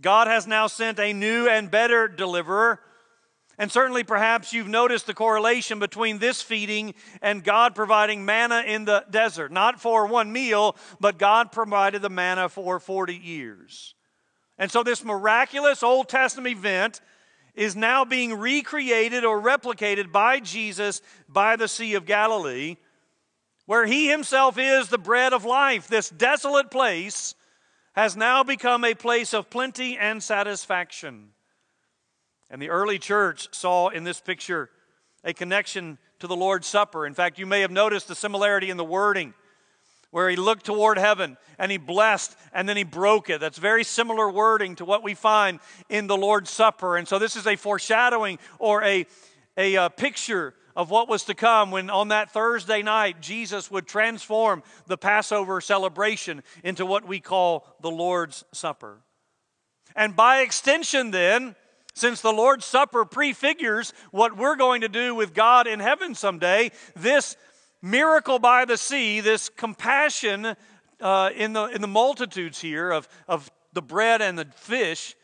God 0.00 0.26
has 0.26 0.48
now 0.48 0.66
sent 0.66 0.98
a 0.98 1.12
new 1.12 1.48
and 1.48 1.70
better 1.70 2.08
deliverer 2.08 2.80
and 3.56 3.70
certainly, 3.70 4.02
perhaps 4.02 4.52
you've 4.52 4.68
noticed 4.68 5.06
the 5.06 5.14
correlation 5.14 5.78
between 5.78 6.18
this 6.18 6.42
feeding 6.42 6.94
and 7.22 7.44
God 7.44 7.74
providing 7.74 8.24
manna 8.24 8.64
in 8.66 8.84
the 8.84 9.04
desert. 9.10 9.52
Not 9.52 9.80
for 9.80 10.06
one 10.06 10.32
meal, 10.32 10.76
but 10.98 11.18
God 11.18 11.52
provided 11.52 12.02
the 12.02 12.10
manna 12.10 12.48
for 12.48 12.80
40 12.80 13.14
years. 13.14 13.94
And 14.58 14.70
so, 14.70 14.82
this 14.82 15.04
miraculous 15.04 15.84
Old 15.84 16.08
Testament 16.08 16.56
event 16.56 17.00
is 17.54 17.76
now 17.76 18.04
being 18.04 18.34
recreated 18.34 19.24
or 19.24 19.40
replicated 19.40 20.10
by 20.10 20.40
Jesus 20.40 21.00
by 21.28 21.54
the 21.54 21.68
Sea 21.68 21.94
of 21.94 22.06
Galilee, 22.06 22.76
where 23.66 23.86
he 23.86 24.08
himself 24.08 24.58
is 24.58 24.88
the 24.88 24.98
bread 24.98 25.32
of 25.32 25.44
life. 25.44 25.86
This 25.86 26.10
desolate 26.10 26.72
place 26.72 27.36
has 27.92 28.16
now 28.16 28.42
become 28.42 28.84
a 28.84 28.94
place 28.94 29.32
of 29.32 29.48
plenty 29.48 29.96
and 29.96 30.20
satisfaction. 30.20 31.33
And 32.54 32.62
the 32.62 32.70
early 32.70 33.00
church 33.00 33.48
saw 33.50 33.88
in 33.88 34.04
this 34.04 34.20
picture 34.20 34.70
a 35.24 35.34
connection 35.34 35.98
to 36.20 36.28
the 36.28 36.36
Lord's 36.36 36.68
Supper. 36.68 37.04
In 37.04 37.12
fact, 37.12 37.36
you 37.36 37.46
may 37.46 37.62
have 37.62 37.72
noticed 37.72 38.06
the 38.06 38.14
similarity 38.14 38.70
in 38.70 38.76
the 38.76 38.84
wording 38.84 39.34
where 40.12 40.30
he 40.30 40.36
looked 40.36 40.64
toward 40.64 40.96
heaven 40.96 41.36
and 41.58 41.72
he 41.72 41.78
blessed 41.78 42.36
and 42.52 42.68
then 42.68 42.76
he 42.76 42.84
broke 42.84 43.28
it. 43.28 43.40
That's 43.40 43.58
very 43.58 43.82
similar 43.82 44.30
wording 44.30 44.76
to 44.76 44.84
what 44.84 45.02
we 45.02 45.14
find 45.14 45.58
in 45.88 46.06
the 46.06 46.16
Lord's 46.16 46.48
Supper. 46.48 46.96
And 46.96 47.08
so 47.08 47.18
this 47.18 47.34
is 47.34 47.48
a 47.48 47.56
foreshadowing 47.56 48.38
or 48.60 48.84
a, 48.84 49.04
a, 49.58 49.74
a 49.74 49.82
uh, 49.86 49.88
picture 49.88 50.54
of 50.76 50.90
what 50.90 51.08
was 51.08 51.24
to 51.24 51.34
come 51.34 51.72
when 51.72 51.90
on 51.90 52.06
that 52.10 52.30
Thursday 52.30 52.82
night 52.82 53.20
Jesus 53.20 53.68
would 53.68 53.88
transform 53.88 54.62
the 54.86 54.96
Passover 54.96 55.60
celebration 55.60 56.40
into 56.62 56.86
what 56.86 57.04
we 57.04 57.18
call 57.18 57.66
the 57.80 57.90
Lord's 57.90 58.44
Supper. 58.52 59.00
And 59.96 60.14
by 60.14 60.42
extension, 60.42 61.10
then, 61.10 61.56
since 61.94 62.20
the 62.20 62.32
Lord's 62.32 62.64
Supper 62.64 63.04
prefigures 63.04 63.92
what 64.10 64.36
we're 64.36 64.56
going 64.56 64.82
to 64.82 64.88
do 64.88 65.14
with 65.14 65.32
God 65.32 65.66
in 65.66 65.80
heaven 65.80 66.14
someday, 66.14 66.70
this 66.94 67.36
miracle 67.80 68.38
by 68.38 68.64
the 68.64 68.76
sea, 68.76 69.20
this 69.20 69.48
compassion 69.48 70.56
uh, 71.00 71.30
in, 71.34 71.52
the, 71.52 71.66
in 71.66 71.80
the 71.80 71.88
multitudes 71.88 72.60
here 72.60 72.90
of, 72.90 73.08
of 73.28 73.50
the 73.72 73.82
bread 73.82 74.20
and 74.20 74.38
the 74.38 74.46
fish, 74.56 75.14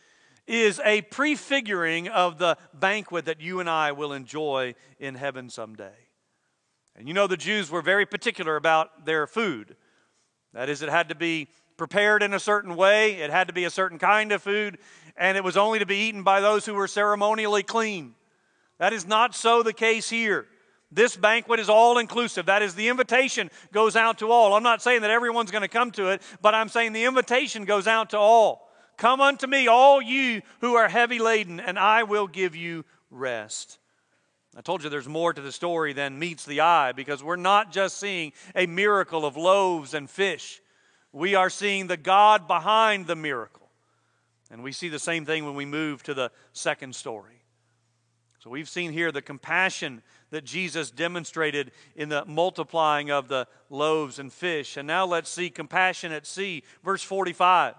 is 0.46 0.80
a 0.84 1.02
prefiguring 1.02 2.08
of 2.08 2.38
the 2.38 2.56
banquet 2.74 3.24
that 3.26 3.40
you 3.40 3.60
and 3.60 3.70
I 3.70 3.92
will 3.92 4.12
enjoy 4.12 4.74
in 4.98 5.14
heaven 5.14 5.48
someday. 5.48 5.94
And 6.96 7.06
you 7.08 7.14
know, 7.14 7.26
the 7.26 7.36
Jews 7.36 7.70
were 7.70 7.82
very 7.82 8.04
particular 8.04 8.56
about 8.56 9.06
their 9.06 9.26
food. 9.26 9.76
That 10.52 10.68
is, 10.68 10.82
it 10.82 10.88
had 10.88 11.08
to 11.10 11.14
be 11.14 11.48
prepared 11.76 12.22
in 12.22 12.34
a 12.34 12.40
certain 12.40 12.76
way, 12.76 13.14
it 13.14 13.30
had 13.30 13.46
to 13.46 13.54
be 13.54 13.64
a 13.64 13.70
certain 13.70 13.98
kind 13.98 14.32
of 14.32 14.42
food, 14.42 14.78
and 15.16 15.36
it 15.36 15.44
was 15.44 15.56
only 15.56 15.78
to 15.78 15.86
be 15.86 16.08
eaten 16.08 16.22
by 16.22 16.40
those 16.40 16.66
who 16.66 16.74
were 16.74 16.88
ceremonially 16.88 17.62
clean. 17.62 18.14
That 18.78 18.92
is 18.92 19.06
not 19.06 19.34
so 19.34 19.62
the 19.62 19.72
case 19.72 20.08
here. 20.08 20.46
This 20.92 21.16
banquet 21.16 21.60
is 21.60 21.68
all 21.68 21.98
inclusive. 21.98 22.46
That 22.46 22.62
is, 22.62 22.74
the 22.74 22.88
invitation 22.88 23.50
goes 23.72 23.94
out 23.94 24.18
to 24.18 24.30
all. 24.30 24.54
I'm 24.54 24.62
not 24.62 24.82
saying 24.82 25.02
that 25.02 25.10
everyone's 25.10 25.50
going 25.50 25.62
to 25.62 25.68
come 25.68 25.92
to 25.92 26.08
it, 26.08 26.22
but 26.42 26.54
I'm 26.54 26.68
saying 26.68 26.92
the 26.92 27.04
invitation 27.04 27.64
goes 27.64 27.86
out 27.86 28.10
to 28.10 28.18
all. 28.18 28.68
Come 28.96 29.20
unto 29.20 29.46
me, 29.46 29.68
all 29.68 30.02
you 30.02 30.42
who 30.60 30.74
are 30.74 30.88
heavy 30.88 31.18
laden, 31.18 31.60
and 31.60 31.78
I 31.78 32.02
will 32.02 32.26
give 32.26 32.56
you 32.56 32.84
rest. 33.10 33.78
I 34.56 34.62
told 34.62 34.82
you 34.82 34.90
there's 34.90 35.08
more 35.08 35.32
to 35.32 35.40
the 35.40 35.52
story 35.52 35.92
than 35.92 36.18
meets 36.18 36.44
the 36.44 36.60
eye 36.60 36.92
because 36.92 37.22
we're 37.22 37.36
not 37.36 37.70
just 37.70 37.98
seeing 37.98 38.32
a 38.56 38.66
miracle 38.66 39.24
of 39.24 39.36
loaves 39.36 39.94
and 39.94 40.10
fish. 40.10 40.60
We 41.12 41.34
are 41.36 41.50
seeing 41.50 41.86
the 41.86 41.96
God 41.96 42.48
behind 42.48 43.06
the 43.06 43.16
miracle. 43.16 43.59
And 44.50 44.62
we 44.62 44.72
see 44.72 44.88
the 44.88 44.98
same 44.98 45.24
thing 45.24 45.44
when 45.44 45.54
we 45.54 45.64
move 45.64 46.02
to 46.04 46.14
the 46.14 46.30
second 46.52 46.94
story. 46.94 47.42
So 48.40 48.50
we've 48.50 48.68
seen 48.68 48.92
here 48.92 49.12
the 49.12 49.22
compassion 49.22 50.02
that 50.30 50.44
Jesus 50.44 50.90
demonstrated 50.90 51.72
in 51.94 52.08
the 52.08 52.24
multiplying 52.24 53.10
of 53.10 53.28
the 53.28 53.46
loaves 53.68 54.18
and 54.18 54.32
fish. 54.32 54.76
And 54.76 54.86
now 54.86 55.04
let's 55.04 55.28
see 55.28 55.50
compassion 55.50 56.10
at 56.10 56.26
sea. 56.26 56.62
Verse 56.82 57.02
45. 57.02 57.74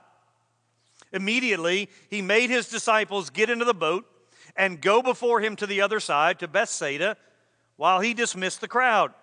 Immediately, 1.14 1.90
he 2.10 2.22
made 2.22 2.50
his 2.50 2.70
disciples 2.70 3.30
get 3.32 3.50
into 3.50 3.66
the 3.66 3.74
boat 3.74 4.06
and 4.56 4.80
go 4.80 5.02
before 5.02 5.42
him 5.42 5.56
to 5.58 5.68
the 5.68 5.82
other 5.82 6.00
side, 6.00 6.40
to 6.40 6.48
Bethsaida, 6.48 7.18
while 7.76 8.00
he 8.00 8.14
dismissed 8.14 8.62
the 8.62 8.68
crowd. 8.68 9.14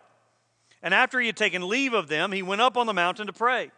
And 0.83 0.93
after 0.93 1.21
he 1.21 1.27
had 1.27 1.37
taken 1.37 1.69
leave 1.69 1.93
of 1.93 2.09
them, 2.09 2.33
he 2.33 2.43
went 2.43 2.61
up 2.61 2.77
on 2.77 2.87
the 2.87 2.95
mountain 2.95 3.27
to 3.27 3.33
pray. 3.33 3.71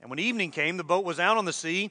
And 0.00 0.10
when 0.10 0.18
evening 0.18 0.50
came, 0.50 0.76
the 0.76 0.84
boat 0.84 1.04
was 1.04 1.20
out 1.20 1.36
on 1.36 1.44
the 1.44 1.52
sea, 1.52 1.90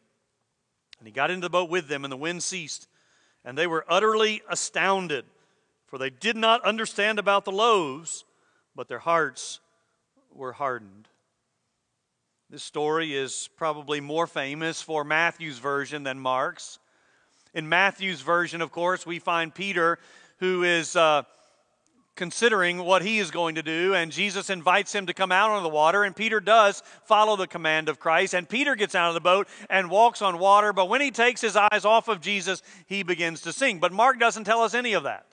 And 1.01 1.07
he 1.07 1.11
got 1.11 1.31
into 1.31 1.45
the 1.45 1.49
boat 1.49 1.71
with 1.71 1.87
them, 1.87 2.05
and 2.05 2.11
the 2.11 2.17
wind 2.17 2.43
ceased, 2.43 2.87
and 3.43 3.57
they 3.57 3.65
were 3.65 3.83
utterly 3.89 4.43
astounded, 4.47 5.25
for 5.87 5.97
they 5.97 6.11
did 6.11 6.37
not 6.37 6.63
understand 6.63 7.17
about 7.17 7.43
the 7.43 7.51
loaves, 7.51 8.23
but 8.75 8.87
their 8.87 8.99
hearts 8.99 9.61
were 10.31 10.53
hardened. 10.53 11.07
This 12.51 12.61
story 12.61 13.15
is 13.15 13.49
probably 13.57 13.99
more 13.99 14.27
famous 14.27 14.79
for 14.79 15.03
Matthew's 15.03 15.57
version 15.57 16.03
than 16.03 16.19
Mark's. 16.19 16.77
In 17.55 17.67
Matthew's 17.67 18.21
version, 18.21 18.61
of 18.61 18.71
course, 18.71 19.03
we 19.03 19.17
find 19.17 19.55
Peter 19.55 19.97
who 20.37 20.61
is 20.61 20.95
uh, 20.95 21.23
considering 22.15 22.77
what 22.77 23.01
he 23.01 23.19
is 23.19 23.31
going 23.31 23.55
to 23.55 23.63
do, 23.63 23.93
and 23.93 24.11
Jesus 24.11 24.49
invites 24.49 24.93
him 24.93 25.05
to 25.07 25.13
come 25.13 25.31
out 25.31 25.51
on 25.51 25.63
the 25.63 25.69
water, 25.69 26.03
and 26.03 26.15
Peter 26.15 26.39
does 26.39 26.83
follow 27.05 27.35
the 27.35 27.47
command 27.47 27.89
of 27.89 27.99
Christ, 27.99 28.33
and 28.33 28.47
Peter 28.47 28.75
gets 28.75 28.95
out 28.95 29.07
of 29.07 29.13
the 29.13 29.21
boat 29.21 29.47
and 29.69 29.89
walks 29.89 30.21
on 30.21 30.39
water, 30.39 30.73
but 30.73 30.89
when 30.89 31.01
he 31.01 31.11
takes 31.11 31.41
his 31.41 31.55
eyes 31.55 31.85
off 31.85 32.07
of 32.07 32.21
Jesus, 32.21 32.61
he 32.85 33.03
begins 33.03 33.41
to 33.41 33.53
sink. 33.53 33.81
But 33.81 33.93
Mark 33.93 34.19
doesn't 34.19 34.43
tell 34.43 34.61
us 34.61 34.73
any 34.73 34.93
of 34.93 35.03
that 35.03 35.25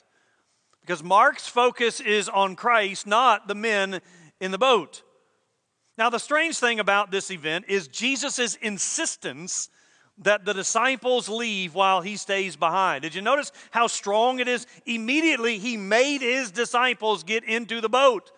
because 0.80 1.02
Mark's 1.02 1.46
focus 1.46 2.00
is 2.00 2.28
on 2.28 2.56
Christ, 2.56 3.06
not 3.06 3.48
the 3.48 3.54
men 3.54 4.00
in 4.40 4.52
the 4.52 4.58
boat. 4.58 5.02
Now, 5.98 6.10
the 6.10 6.18
strange 6.18 6.58
thing 6.58 6.80
about 6.80 7.10
this 7.10 7.30
event 7.30 7.64
is 7.68 7.88
Jesus' 7.88 8.54
insistence 8.54 9.68
that 10.22 10.44
the 10.44 10.54
disciples 10.54 11.28
leave 11.28 11.74
while 11.74 12.00
he 12.00 12.16
stays 12.16 12.57
behind. 12.57 13.02
Did 13.02 13.14
you 13.14 13.22
notice 13.22 13.52
how 13.70 13.87
strong 13.87 14.40
it 14.40 14.48
is? 14.48 14.66
Immediately, 14.85 15.59
he 15.59 15.76
made 15.76 16.20
his 16.20 16.50
disciples 16.50 17.22
get 17.22 17.44
into 17.44 17.81
the 17.81 17.88
boat. 17.88 18.33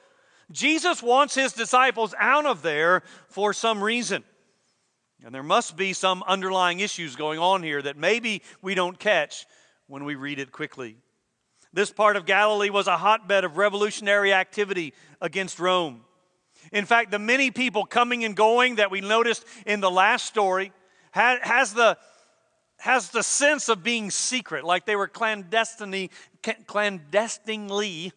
Jesus 0.53 1.03
wants 1.03 1.35
his 1.35 1.53
disciples 1.53 2.14
out 2.19 2.45
of 2.45 2.62
there 2.62 3.03
for 3.29 3.53
some 3.53 3.83
reason. 3.83 4.25
And 5.25 5.35
there 5.35 5.43
must 5.43 5.77
be 5.77 5.93
some 5.93 6.23
underlying 6.27 6.81
issues 6.81 7.14
going 7.14 7.38
on 7.38 7.62
here 7.62 7.81
that 7.83 7.97
maybe 7.97 8.43
we 8.62 8.75
don't 8.75 8.99
catch 8.99 9.47
when 9.87 10.05
we 10.05 10.14
read 10.14 10.38
it 10.38 10.51
quickly. 10.51 10.97
This 11.73 11.93
part 11.93 12.16
of 12.16 12.27
Galilee 12.27 12.71
was 12.71 12.88
a 12.88 12.97
hotbed 12.97 13.45
of 13.45 13.57
revolutionary 13.57 14.33
activity 14.33 14.93
against 15.21 15.61
Rome. 15.61 16.03
In 16.73 16.85
fact, 16.85 17.11
the 17.11 17.19
many 17.19 17.51
people 17.51 17.87
coming 17.87 18.25
and 18.25 18.35
going 18.35 18.77
that 18.77 18.90
we 18.90 19.01
noticed 19.01 19.45
in 19.66 19.81
the 19.81 19.90
last 19.90 20.27
story 20.27 20.73
has 21.11 21.73
the, 21.73 21.96
has 22.79 23.11
the 23.11 23.23
sense 23.23 23.68
of 23.68 23.83
being 23.83 24.11
secret, 24.11 24.64
like 24.64 24.87
they 24.87 24.96
were 24.96 25.09
clandestinely, 25.09 26.11
clandestinely, 26.66 28.12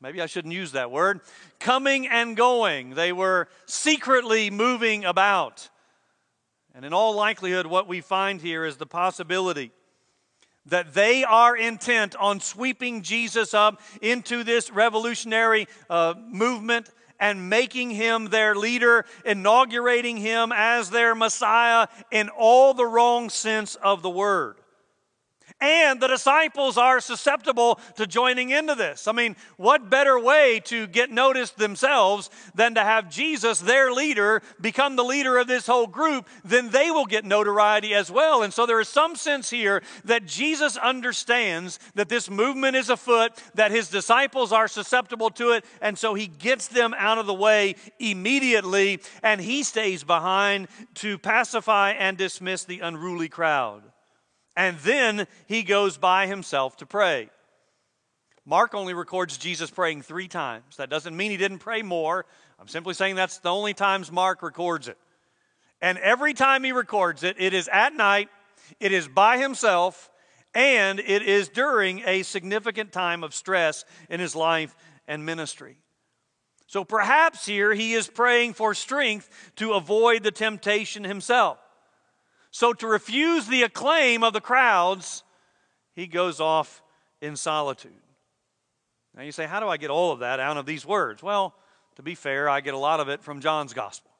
maybe 0.00 0.20
I 0.20 0.26
shouldn't 0.26 0.54
use 0.54 0.72
that 0.72 0.90
word, 0.90 1.20
coming 1.58 2.06
and 2.06 2.36
going. 2.36 2.90
They 2.90 3.12
were 3.12 3.48
secretly 3.66 4.50
moving 4.50 5.04
about. 5.04 5.68
And 6.74 6.84
in 6.84 6.92
all 6.92 7.14
likelihood, 7.14 7.66
what 7.66 7.86
we 7.86 8.00
find 8.00 8.40
here 8.40 8.64
is 8.64 8.76
the 8.76 8.86
possibility 8.86 9.70
that 10.66 10.94
they 10.94 11.24
are 11.24 11.56
intent 11.56 12.16
on 12.16 12.40
sweeping 12.40 13.02
Jesus 13.02 13.52
up 13.54 13.80
into 14.00 14.44
this 14.44 14.70
revolutionary 14.70 15.68
uh, 15.90 16.14
movement 16.18 16.90
and 17.18 17.48
making 17.48 17.90
him 17.90 18.26
their 18.26 18.54
leader, 18.54 19.04
inaugurating 19.24 20.16
him 20.16 20.52
as 20.54 20.90
their 20.90 21.14
Messiah 21.14 21.88
in 22.10 22.28
all 22.28 22.74
the 22.74 22.86
wrong 22.86 23.30
sense 23.30 23.76
of 23.76 24.02
the 24.02 24.10
word. 24.10 24.56
And 25.64 25.98
the 25.98 26.08
disciples 26.08 26.76
are 26.76 27.00
susceptible 27.00 27.80
to 27.96 28.06
joining 28.06 28.50
into 28.50 28.74
this. 28.74 29.08
I 29.08 29.12
mean, 29.12 29.34
what 29.56 29.88
better 29.88 30.20
way 30.20 30.60
to 30.66 30.86
get 30.86 31.10
noticed 31.10 31.56
themselves 31.56 32.28
than 32.54 32.74
to 32.74 32.82
have 32.82 33.08
Jesus, 33.08 33.60
their 33.60 33.90
leader, 33.90 34.42
become 34.60 34.96
the 34.96 35.04
leader 35.04 35.38
of 35.38 35.46
this 35.46 35.66
whole 35.66 35.86
group? 35.86 36.28
Then 36.44 36.68
they 36.68 36.90
will 36.90 37.06
get 37.06 37.24
notoriety 37.24 37.94
as 37.94 38.10
well. 38.10 38.42
And 38.42 38.52
so 38.52 38.66
there 38.66 38.78
is 38.78 38.90
some 38.90 39.16
sense 39.16 39.48
here 39.48 39.82
that 40.04 40.26
Jesus 40.26 40.76
understands 40.76 41.78
that 41.94 42.10
this 42.10 42.28
movement 42.28 42.76
is 42.76 42.90
afoot, 42.90 43.32
that 43.54 43.70
his 43.70 43.88
disciples 43.88 44.52
are 44.52 44.68
susceptible 44.68 45.30
to 45.30 45.52
it, 45.52 45.64
and 45.80 45.96
so 45.96 46.12
he 46.12 46.26
gets 46.26 46.68
them 46.68 46.94
out 46.98 47.16
of 47.16 47.24
the 47.24 47.32
way 47.32 47.76
immediately, 47.98 49.00
and 49.22 49.40
he 49.40 49.62
stays 49.62 50.04
behind 50.04 50.68
to 50.96 51.16
pacify 51.16 51.92
and 51.92 52.18
dismiss 52.18 52.64
the 52.64 52.80
unruly 52.80 53.30
crowd 53.30 53.93
and 54.56 54.78
then 54.78 55.26
he 55.46 55.62
goes 55.62 55.96
by 55.96 56.26
himself 56.26 56.76
to 56.78 56.86
pray. 56.86 57.30
Mark 58.46 58.74
only 58.74 58.92
records 58.92 59.38
Jesus 59.38 59.70
praying 59.70 60.02
three 60.02 60.28
times. 60.28 60.76
That 60.76 60.90
doesn't 60.90 61.16
mean 61.16 61.30
he 61.30 61.36
didn't 61.36 61.58
pray 61.60 61.82
more. 61.82 62.26
I'm 62.58 62.68
simply 62.68 62.94
saying 62.94 63.16
that's 63.16 63.38
the 63.38 63.50
only 63.50 63.74
times 63.74 64.12
Mark 64.12 64.42
records 64.42 64.88
it. 64.88 64.98
And 65.80 65.98
every 65.98 66.34
time 66.34 66.62
he 66.62 66.72
records 66.72 67.24
it, 67.24 67.36
it 67.38 67.54
is 67.54 67.68
at 67.68 67.94
night, 67.94 68.28
it 68.80 68.92
is 68.92 69.08
by 69.08 69.38
himself, 69.38 70.10
and 70.54 71.00
it 71.00 71.22
is 71.22 71.48
during 71.48 72.02
a 72.06 72.22
significant 72.22 72.92
time 72.92 73.24
of 73.24 73.34
stress 73.34 73.84
in 74.08 74.20
his 74.20 74.36
life 74.36 74.76
and 75.08 75.26
ministry. 75.26 75.78
So 76.66 76.84
perhaps 76.84 77.46
here 77.46 77.74
he 77.74 77.94
is 77.94 78.08
praying 78.08 78.54
for 78.54 78.74
strength 78.74 79.28
to 79.56 79.72
avoid 79.72 80.22
the 80.22 80.30
temptation 80.30 81.04
himself. 81.04 81.58
So, 82.54 82.72
to 82.72 82.86
refuse 82.86 83.48
the 83.48 83.64
acclaim 83.64 84.22
of 84.22 84.32
the 84.32 84.40
crowds, 84.40 85.24
he 85.92 86.06
goes 86.06 86.38
off 86.38 86.84
in 87.20 87.34
solitude. 87.34 87.90
Now, 89.16 89.24
you 89.24 89.32
say, 89.32 89.44
How 89.44 89.58
do 89.58 89.66
I 89.66 89.76
get 89.76 89.90
all 89.90 90.12
of 90.12 90.20
that 90.20 90.38
out 90.38 90.56
of 90.56 90.64
these 90.64 90.86
words? 90.86 91.20
Well, 91.20 91.52
to 91.96 92.02
be 92.04 92.14
fair, 92.14 92.48
I 92.48 92.60
get 92.60 92.72
a 92.72 92.78
lot 92.78 93.00
of 93.00 93.08
it 93.08 93.24
from 93.24 93.40
John's 93.40 93.72
gospel. 93.72 94.12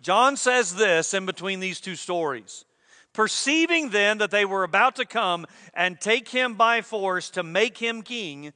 John 0.00 0.38
says 0.38 0.74
this 0.74 1.12
in 1.12 1.26
between 1.26 1.60
these 1.60 1.82
two 1.82 1.96
stories 1.96 2.64
Perceiving 3.12 3.90
then 3.90 4.16
that 4.18 4.30
they 4.30 4.46
were 4.46 4.64
about 4.64 4.96
to 4.96 5.04
come 5.04 5.44
and 5.74 6.00
take 6.00 6.30
him 6.30 6.54
by 6.54 6.80
force 6.80 7.28
to 7.28 7.42
make 7.42 7.76
him 7.76 8.00
king, 8.00 8.54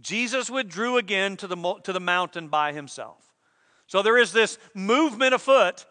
Jesus 0.00 0.50
withdrew 0.50 0.96
again 0.96 1.36
to 1.36 1.46
the, 1.46 1.74
to 1.84 1.92
the 1.92 2.00
mountain 2.00 2.48
by 2.48 2.72
himself. 2.72 3.22
So 3.86 4.02
there 4.02 4.18
is 4.18 4.32
this 4.32 4.58
movement 4.74 5.32
afoot 5.32 5.86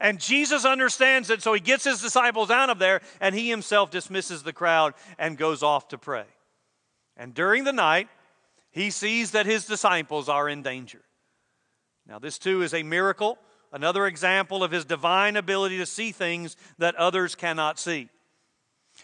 and 0.00 0.20
Jesus 0.20 0.64
understands 0.64 1.30
it, 1.30 1.42
so 1.42 1.52
he 1.52 1.60
gets 1.60 1.84
his 1.84 2.00
disciples 2.00 2.50
out 2.50 2.70
of 2.70 2.78
there, 2.78 3.00
and 3.20 3.34
he 3.34 3.50
himself 3.50 3.90
dismisses 3.90 4.42
the 4.42 4.52
crowd 4.52 4.94
and 5.18 5.38
goes 5.38 5.62
off 5.62 5.88
to 5.88 5.98
pray. 5.98 6.26
And 7.16 7.34
during 7.34 7.64
the 7.64 7.72
night, 7.72 8.08
he 8.70 8.90
sees 8.90 9.32
that 9.32 9.46
his 9.46 9.66
disciples 9.66 10.28
are 10.28 10.48
in 10.48 10.62
danger. 10.62 11.02
Now, 12.06 12.18
this 12.18 12.38
too 12.38 12.62
is 12.62 12.74
a 12.74 12.82
miracle 12.82 13.38
Another 13.74 14.06
example 14.06 14.62
of 14.62 14.70
his 14.70 14.84
divine 14.84 15.34
ability 15.34 15.78
to 15.78 15.86
see 15.86 16.12
things 16.12 16.56
that 16.78 16.94
others 16.94 17.34
cannot 17.34 17.80
see. 17.80 18.08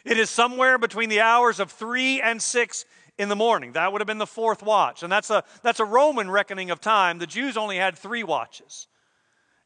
It 0.05 0.17
is 0.17 0.31
somewhere 0.31 0.79
between 0.79 1.09
the 1.09 1.23
hours 1.23 1.59
of 1.59 1.73
3 1.73 2.23
and 2.23 2.41
6 2.41 2.85
in 3.19 3.29
the 3.29 3.35
morning. 3.35 3.73
That 3.73 3.91
would 3.91 4.01
have 4.01 4.07
been 4.07 4.19
the 4.19 4.29
fourth 4.29 4.63
watch. 4.63 5.03
And 5.03 5.11
that's 5.11 5.29
a, 5.29 5.43
that's 5.65 5.81
a 5.81 5.85
Roman 5.85 6.31
reckoning 6.31 6.71
of 6.71 6.81
time. 6.81 7.19
The 7.19 7.27
Jews 7.27 7.57
only 7.57 7.79
had 7.79 7.99
three 7.99 8.23
watches. 8.23 8.87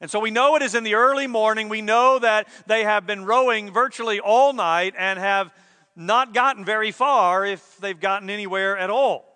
And 0.01 0.11
so 0.11 0.21
we 0.21 0.31
know 0.31 0.57
it 0.57 0.63
is 0.63 0.75
in 0.75 0.85
the 0.85 0.95
early 0.95 1.27
morning. 1.27 1.69
We 1.69 1.83
know 1.83 2.19
that 2.19 2.49
they 2.67 2.85
have 2.85 3.07
been 3.07 3.25
rowing 3.25 3.73
virtually 3.73 4.21
all 4.21 4.53
night 4.53 4.95
and 4.99 5.19
have 5.19 5.53
not 5.97 6.35
gotten 6.35 6.65
very 6.65 6.91
far 6.91 7.47
if 7.47 7.79
they've 7.79 7.99
gotten 7.99 8.29
anywhere 8.29 8.77
at 8.77 8.91
all. 8.91 9.35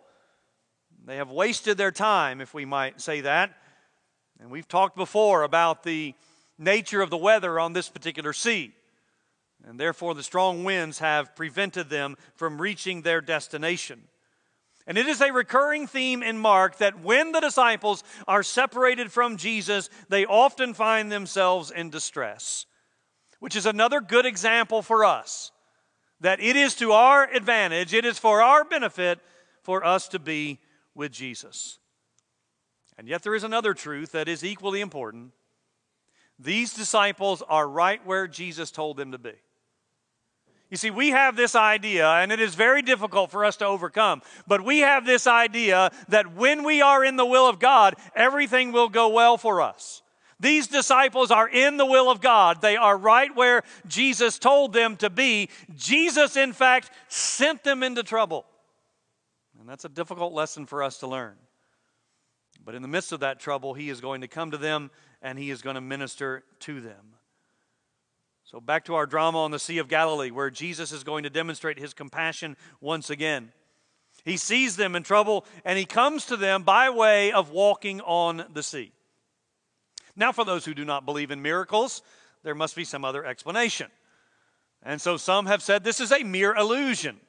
They 1.04 1.16
have 1.16 1.30
wasted 1.30 1.78
their 1.78 1.92
time, 1.92 2.40
if 2.40 2.52
we 2.52 2.64
might 2.64 3.00
say 3.00 3.22
that. 3.22 3.54
And 4.40 4.50
we've 4.50 4.68
talked 4.68 4.96
before 4.96 5.42
about 5.42 5.82
the 5.82 6.14
nature 6.58 7.00
of 7.00 7.10
the 7.10 7.16
weather 7.16 7.58
on 7.58 7.72
this 7.72 7.88
particular 7.88 8.32
sea. 8.32 8.72
And 9.64 9.78
therefore, 9.78 10.14
the 10.14 10.22
strong 10.22 10.64
winds 10.64 10.98
have 10.98 11.34
prevented 11.34 11.88
them 11.88 12.16
from 12.34 12.60
reaching 12.60 13.02
their 13.02 13.20
destination. 13.20 14.02
And 14.88 14.96
it 14.96 15.06
is 15.06 15.20
a 15.20 15.32
recurring 15.32 15.86
theme 15.86 16.22
in 16.22 16.38
Mark 16.38 16.78
that 16.78 17.00
when 17.00 17.32
the 17.32 17.40
disciples 17.40 18.02
are 18.26 18.42
separated 18.42 19.12
from 19.12 19.36
Jesus, 19.36 19.90
they 20.08 20.24
often 20.24 20.72
find 20.72 21.12
themselves 21.12 21.70
in 21.70 21.90
distress, 21.90 22.64
which 23.38 23.54
is 23.54 23.66
another 23.66 24.00
good 24.00 24.24
example 24.24 24.80
for 24.80 25.04
us 25.04 25.52
that 26.20 26.40
it 26.40 26.56
is 26.56 26.74
to 26.76 26.92
our 26.92 27.24
advantage, 27.32 27.94
it 27.94 28.04
is 28.04 28.18
for 28.18 28.42
our 28.42 28.64
benefit 28.64 29.20
for 29.62 29.84
us 29.84 30.08
to 30.08 30.18
be 30.18 30.58
with 30.94 31.12
Jesus. 31.12 31.78
And 32.96 33.06
yet, 33.06 33.22
there 33.22 33.34
is 33.34 33.44
another 33.44 33.74
truth 33.74 34.12
that 34.12 34.26
is 34.26 34.42
equally 34.42 34.80
important. 34.80 35.32
These 36.38 36.72
disciples 36.72 37.42
are 37.48 37.68
right 37.68 38.04
where 38.04 38.26
Jesus 38.26 38.70
told 38.70 38.96
them 38.96 39.12
to 39.12 39.18
be. 39.18 39.34
You 40.70 40.76
see, 40.76 40.90
we 40.90 41.10
have 41.10 41.34
this 41.34 41.54
idea, 41.54 42.06
and 42.06 42.30
it 42.30 42.40
is 42.40 42.54
very 42.54 42.82
difficult 42.82 43.30
for 43.30 43.44
us 43.44 43.56
to 43.56 43.66
overcome, 43.66 44.20
but 44.46 44.62
we 44.62 44.80
have 44.80 45.06
this 45.06 45.26
idea 45.26 45.90
that 46.08 46.34
when 46.34 46.62
we 46.62 46.82
are 46.82 47.02
in 47.02 47.16
the 47.16 47.24
will 47.24 47.48
of 47.48 47.58
God, 47.58 47.94
everything 48.14 48.72
will 48.72 48.90
go 48.90 49.08
well 49.08 49.38
for 49.38 49.62
us. 49.62 50.02
These 50.40 50.68
disciples 50.68 51.30
are 51.30 51.48
in 51.48 51.78
the 51.78 51.86
will 51.86 52.10
of 52.10 52.20
God. 52.20 52.60
They 52.60 52.76
are 52.76 52.96
right 52.96 53.34
where 53.34 53.62
Jesus 53.86 54.38
told 54.38 54.72
them 54.72 54.96
to 54.98 55.10
be. 55.10 55.48
Jesus, 55.74 56.36
in 56.36 56.52
fact, 56.52 56.90
sent 57.08 57.64
them 57.64 57.82
into 57.82 58.02
trouble. 58.02 58.44
And 59.58 59.68
that's 59.68 59.84
a 59.84 59.88
difficult 59.88 60.32
lesson 60.32 60.66
for 60.66 60.82
us 60.82 60.98
to 60.98 61.08
learn. 61.08 61.34
But 62.64 62.74
in 62.74 62.82
the 62.82 62.88
midst 62.88 63.12
of 63.12 63.20
that 63.20 63.40
trouble, 63.40 63.74
He 63.74 63.88
is 63.88 64.00
going 64.00 64.20
to 64.20 64.28
come 64.28 64.50
to 64.52 64.58
them 64.58 64.90
and 65.22 65.38
He 65.38 65.50
is 65.50 65.62
going 65.62 65.74
to 65.74 65.80
minister 65.80 66.44
to 66.60 66.80
them. 66.80 67.17
So, 68.50 68.62
back 68.62 68.86
to 68.86 68.94
our 68.94 69.04
drama 69.04 69.42
on 69.42 69.50
the 69.50 69.58
Sea 69.58 69.76
of 69.76 69.88
Galilee, 69.88 70.30
where 70.30 70.48
Jesus 70.48 70.90
is 70.90 71.04
going 71.04 71.24
to 71.24 71.28
demonstrate 71.28 71.78
His 71.78 71.92
compassion 71.92 72.56
once 72.80 73.10
again. 73.10 73.52
He 74.24 74.38
sees 74.38 74.74
them 74.74 74.96
in 74.96 75.02
trouble 75.02 75.44
and 75.66 75.78
He 75.78 75.84
comes 75.84 76.24
to 76.26 76.36
them 76.38 76.62
by 76.62 76.88
way 76.88 77.30
of 77.30 77.50
walking 77.50 78.00
on 78.00 78.46
the 78.54 78.62
sea. 78.62 78.92
Now, 80.16 80.32
for 80.32 80.46
those 80.46 80.64
who 80.64 80.72
do 80.72 80.86
not 80.86 81.04
believe 81.04 81.30
in 81.30 81.42
miracles, 81.42 82.00
there 82.42 82.54
must 82.54 82.74
be 82.74 82.84
some 82.84 83.04
other 83.04 83.22
explanation. 83.22 83.88
And 84.82 84.98
so 84.98 85.18
some 85.18 85.44
have 85.44 85.60
said 85.60 85.84
this 85.84 86.00
is 86.00 86.10
a 86.10 86.24
mere 86.24 86.54
illusion. 86.54 87.20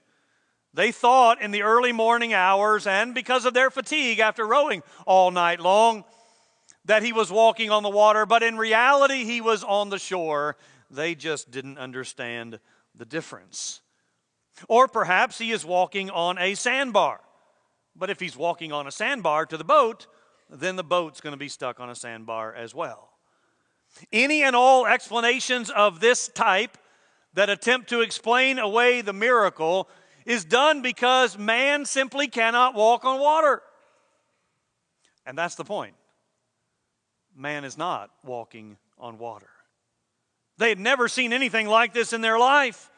They 0.74 0.94
thought 0.94 1.42
in 1.42 1.52
the 1.52 1.64
early 1.64 1.92
morning 1.92 2.34
hours, 2.34 2.88
and 2.88 3.14
because 3.14 3.44
of 3.44 3.54
their 3.54 3.70
fatigue 3.70 4.20
after 4.20 4.48
rowing 4.48 4.84
all 5.06 5.32
night 5.32 5.60
long, 5.60 6.06
that 6.86 7.04
he 7.04 7.12
was 7.12 7.30
walking 7.30 7.72
on 7.72 7.84
the 7.84 7.90
water, 7.90 8.26
but 8.26 8.42
in 8.42 8.58
reality, 8.58 9.26
he 9.26 9.42
was 9.42 9.66
on 9.66 9.90
the 9.90 10.00
shore. 10.00 10.56
They 10.90 11.16
just 11.16 11.52
didn't 11.52 11.78
understand 11.78 12.60
the 12.96 13.06
difference. 13.06 13.82
Or 14.68 14.88
perhaps 14.88 15.38
he 15.38 15.52
is 15.52 15.64
walking 15.64 16.10
on 16.10 16.38
a 16.38 16.56
sandbar. 16.56 17.22
But 17.96 18.10
if 18.10 18.20
he's 18.20 18.36
walking 18.36 18.72
on 18.72 18.88
a 18.88 18.92
sandbar 18.92 19.46
to 19.46 19.58
the 19.58 19.64
boat, 19.64 20.08
then 20.50 20.76
the 20.76 20.84
boat's 20.84 21.22
going 21.22 21.34
to 21.34 21.38
be 21.38 21.50
stuck 21.50 21.80
on 21.80 21.90
a 21.90 21.96
sandbar 21.96 22.54
as 22.54 22.74
well. 22.74 23.10
Any 24.12 24.44
and 24.44 24.56
all 24.56 24.86
explanations 24.86 25.70
of 25.70 26.00
this 26.00 26.28
type 26.30 26.78
that 27.34 27.50
attempt 27.50 27.90
to 27.90 28.02
explain 28.02 28.60
away 28.60 29.02
the 29.02 29.14
miracle 29.14 29.90
is 30.26 30.46
done 30.46 30.82
because 30.82 31.38
man 31.38 31.86
simply 31.86 32.28
cannot 32.28 32.76
walk 32.76 33.06
on 33.06 33.20
water. 33.20 33.62
And 35.26 35.38
that's 35.38 35.56
the 35.56 35.66
point. 35.66 35.96
Man 37.36 37.64
is 37.64 37.78
not 37.78 38.10
walking 38.24 38.78
on 38.98 39.18
water. 39.18 39.50
They 40.60 40.70
had 40.70 40.80
never 40.80 41.08
seen 41.08 41.32
anything 41.32 41.68
like 41.68 41.94
this 41.94 42.12
in 42.12 42.20
their 42.20 42.38
life. 42.38 42.92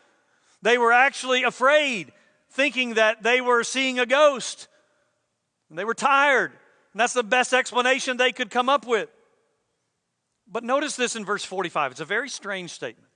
They 0.63 0.79
were 0.79 0.91
actually 0.91 1.43
afraid, 1.43 2.11
thinking 2.49 2.95
that 2.95 3.21
they 3.21 3.39
were 3.39 3.63
seeing 3.63 3.99
a 3.99 4.05
ghost. 4.07 4.67
And 5.69 5.77
they 5.77 5.85
were 5.85 5.93
tired. 5.93 6.51
And 6.51 6.99
that's 6.99 7.13
the 7.13 7.23
best 7.23 7.53
explanation 7.53 8.17
they 8.17 8.31
could 8.31 8.49
come 8.49 8.67
up 8.67 8.87
with. 8.87 9.09
But 10.51 10.63
notice 10.63 10.95
this 10.95 11.15
in 11.15 11.23
verse 11.23 11.45
45. 11.45 11.91
It's 11.91 12.01
a 12.01 12.05
very 12.05 12.29
strange 12.29 12.71
statement. 12.71 13.07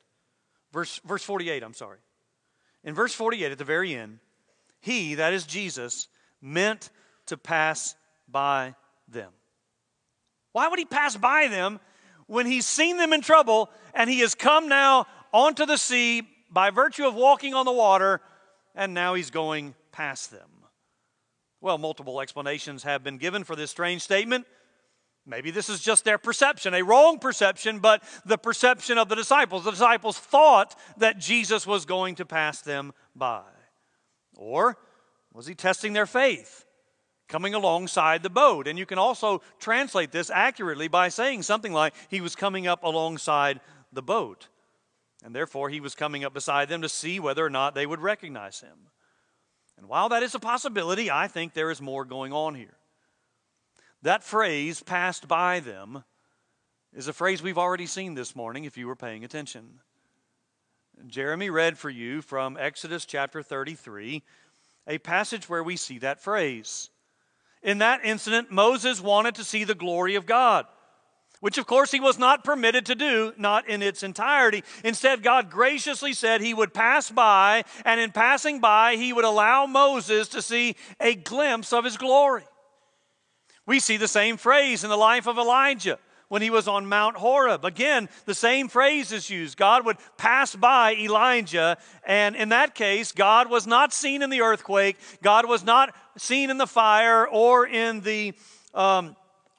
Verse, 0.72 1.02
verse 1.04 1.24
48, 1.24 1.64
I'm 1.64 1.74
sorry. 1.74 1.98
In 2.84 2.94
verse 2.94 3.16
48, 3.16 3.52
at 3.52 3.58
the 3.58 3.64
very 3.64 3.96
end, 3.96 4.20
he, 4.80 5.16
that 5.16 5.34
is 5.34 5.48
Jesus, 5.48 6.08
meant 6.40 6.92
to 7.26 7.36
pass 7.36 7.96
by 8.28 8.76
them. 9.08 9.32
Why 10.52 10.68
would 10.68 10.78
he 10.78 10.86
pass 10.86 11.18
by 11.18 11.48
them 11.48 11.80
when 12.28 12.46
he's 12.46 12.66
seen 12.66 12.98
them 12.98 13.14
in 13.14 13.22
trouble 13.22 13.70
and 13.94 14.10
he 14.10 14.20
has 14.20 14.36
come 14.36 14.68
now 14.68 15.06
onto 15.32 15.66
the 15.66 15.78
sea 15.78 16.24
by 16.50 16.70
virtue 16.70 17.06
of 17.06 17.16
walking 17.16 17.54
on 17.54 17.66
the 17.66 17.72
water 17.72 18.22
and 18.74 18.94
now 18.94 19.14
he's 19.14 19.32
going 19.32 19.76
past 19.92 20.32
them? 20.32 20.50
Well, 21.62 21.78
multiple 21.78 22.22
explanations 22.22 22.84
have 22.84 23.04
been 23.04 23.18
given 23.18 23.44
for 23.44 23.56
this 23.56 23.72
strange 23.72 24.02
statement. 24.02 24.46
Maybe 25.26 25.50
this 25.50 25.70
is 25.70 25.82
just 25.82 26.06
their 26.06 26.20
perception, 26.20 26.76
a 26.76 26.84
wrong 26.84 27.18
perception, 27.18 27.80
but 27.80 28.04
the 28.26 28.38
perception 28.38 29.00
of 29.00 29.10
the 29.10 29.16
disciples. 29.16 29.64
The 29.64 29.72
disciples 29.72 30.20
thought 30.20 30.76
that 30.98 31.18
Jesus 31.18 31.66
was 31.66 31.86
going 31.86 32.16
to 32.16 32.26
pass 32.26 32.62
them 32.62 32.94
by. 33.16 33.44
Or 34.36 34.78
was 35.34 35.48
he 35.48 35.56
testing 35.56 35.94
their 35.94 36.06
faith, 36.06 36.65
coming 37.28 37.54
alongside 37.54 38.24
the 38.24 38.30
boat? 38.30 38.68
And 38.68 38.78
you 38.78 38.86
can 38.86 38.98
also 38.98 39.42
translate 39.60 40.12
this 40.12 40.30
accurately 40.30 40.88
by 40.88 41.10
saying 41.10 41.44
something 41.44 41.74
like, 41.74 41.94
He 42.10 42.22
was 42.22 42.36
coming 42.36 42.68
up 42.68 42.84
alongside 42.84 43.60
the 43.92 44.04
boat. 44.04 44.48
And 45.24 45.34
therefore, 45.34 45.70
he 45.70 45.80
was 45.80 45.96
coming 45.96 46.24
up 46.24 46.36
beside 46.36 46.70
them 46.70 46.84
to 46.84 46.90
see 46.90 47.20
whether 47.20 47.44
or 47.44 47.50
not 47.50 47.74
they 47.74 47.88
would 47.88 48.00
recognize 48.00 48.60
him. 48.60 48.92
And 49.76 49.88
while 49.88 50.10
that 50.10 50.22
is 50.22 50.36
a 50.36 50.40
possibility, 50.40 51.10
I 51.10 51.28
think 51.28 51.54
there 51.54 51.72
is 51.72 51.82
more 51.82 52.06
going 52.06 52.32
on 52.32 52.54
here. 52.54 52.78
That 54.04 54.24
phrase, 54.24 54.84
passed 54.84 55.28
by 55.28 55.62
them, 55.62 56.04
is 56.94 57.08
a 57.08 57.14
phrase 57.14 57.42
we've 57.42 57.58
already 57.58 57.88
seen 57.88 58.14
this 58.14 58.36
morning 58.36 58.66
if 58.66 58.78
you 58.78 58.86
were 58.86 58.96
paying 58.96 59.24
attention. 59.26 59.80
Jeremy 61.08 61.50
read 61.50 61.78
for 61.78 61.90
you 61.90 62.22
from 62.22 62.56
Exodus 62.56 63.06
chapter 63.06 63.42
33, 63.42 64.24
a 64.88 64.98
passage 65.00 65.50
where 65.50 65.64
we 65.64 65.76
see 65.76 65.98
that 66.00 66.22
phrase. 66.22 66.90
In 67.66 67.80
that 67.80 68.06
incident, 68.06 68.50
Moses 68.50 69.02
wanted 69.02 69.36
to 69.36 69.44
see 69.44 69.66
the 69.66 69.76
glory 69.76 70.16
of 70.16 70.26
God 70.26 70.66
which 71.46 71.60
of 71.60 71.68
course 71.68 71.92
he 71.92 72.00
was 72.00 72.18
not 72.18 72.44
permitted 72.44 72.88
to 72.88 72.96
do, 72.96 73.32
not 73.38 73.70
in 73.70 73.84
its 73.84 74.02
entirety. 74.02 74.64
Instead, 74.84 75.22
God 75.22 75.52
graciously 75.52 76.12
said 76.12 76.42
he 76.42 76.56
would 76.56 76.74
pass 76.74 77.12
by, 77.12 77.66
and 77.84 78.00
in 78.00 78.12
passing 78.12 78.60
by, 78.60 78.96
he 78.96 79.14
would 79.14 79.26
allow 79.26 79.68
Moses 79.68 80.28
to 80.30 80.42
see 80.42 80.76
a 81.00 81.14
glimpse 81.14 81.72
of 81.72 81.84
his 81.84 81.98
glory. 81.98 82.42
We 83.68 83.80
see 83.80 83.98
the 83.98 84.08
same 84.08 84.38
phrase 84.38 84.84
in 84.84 84.90
the 84.90 84.98
life 84.98 85.28
of 85.28 85.38
Elijah 85.38 86.00
when 86.30 86.42
he 86.42 86.50
was 86.50 86.68
on 86.68 86.88
Mount 86.88 87.18
Horeb. 87.18 87.64
Again, 87.64 88.10
the 88.26 88.34
same 88.34 88.68
phrase 88.68 89.12
is 89.12 89.30
used. 89.30 89.58
God 89.58 89.86
would 89.86 89.98
pass 90.18 90.56
by 90.56 90.96
Elijah, 90.96 91.78
and 92.08 92.36
in 92.36 92.50
that 92.50 92.74
case, 92.74 93.12
God 93.12 93.50
was 93.50 93.68
not 93.68 93.94
seen 93.94 94.24
in 94.24 94.32
the 94.32 94.42
earthquake, 94.42 94.98
God 95.22 95.48
was 95.48 95.64
not 95.64 95.96
seen 96.18 96.50
in 96.50 96.58
the 96.58 96.68
fire 96.68 97.28
or 97.28 97.68
in 97.68 98.02
the. 98.02 98.34
Um, 98.74 99.16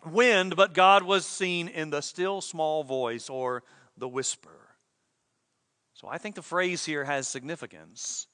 wind, 0.07 0.57
but 0.57 0.75
God 0.75 1.03
was 1.03 1.27
seen 1.27 1.69
in 1.69 1.90
the 1.90 2.01
still 2.01 2.40
small 2.40 2.85
voice 2.85 3.29
or 3.29 3.62
the 3.97 4.09
whisper. 4.09 4.51
So 5.95 6.09
I 6.09 6.19
think 6.19 6.35
the 6.35 6.42
phrase 6.42 6.85
here 6.85 7.05
has 7.05 7.27
significance. 7.27 8.27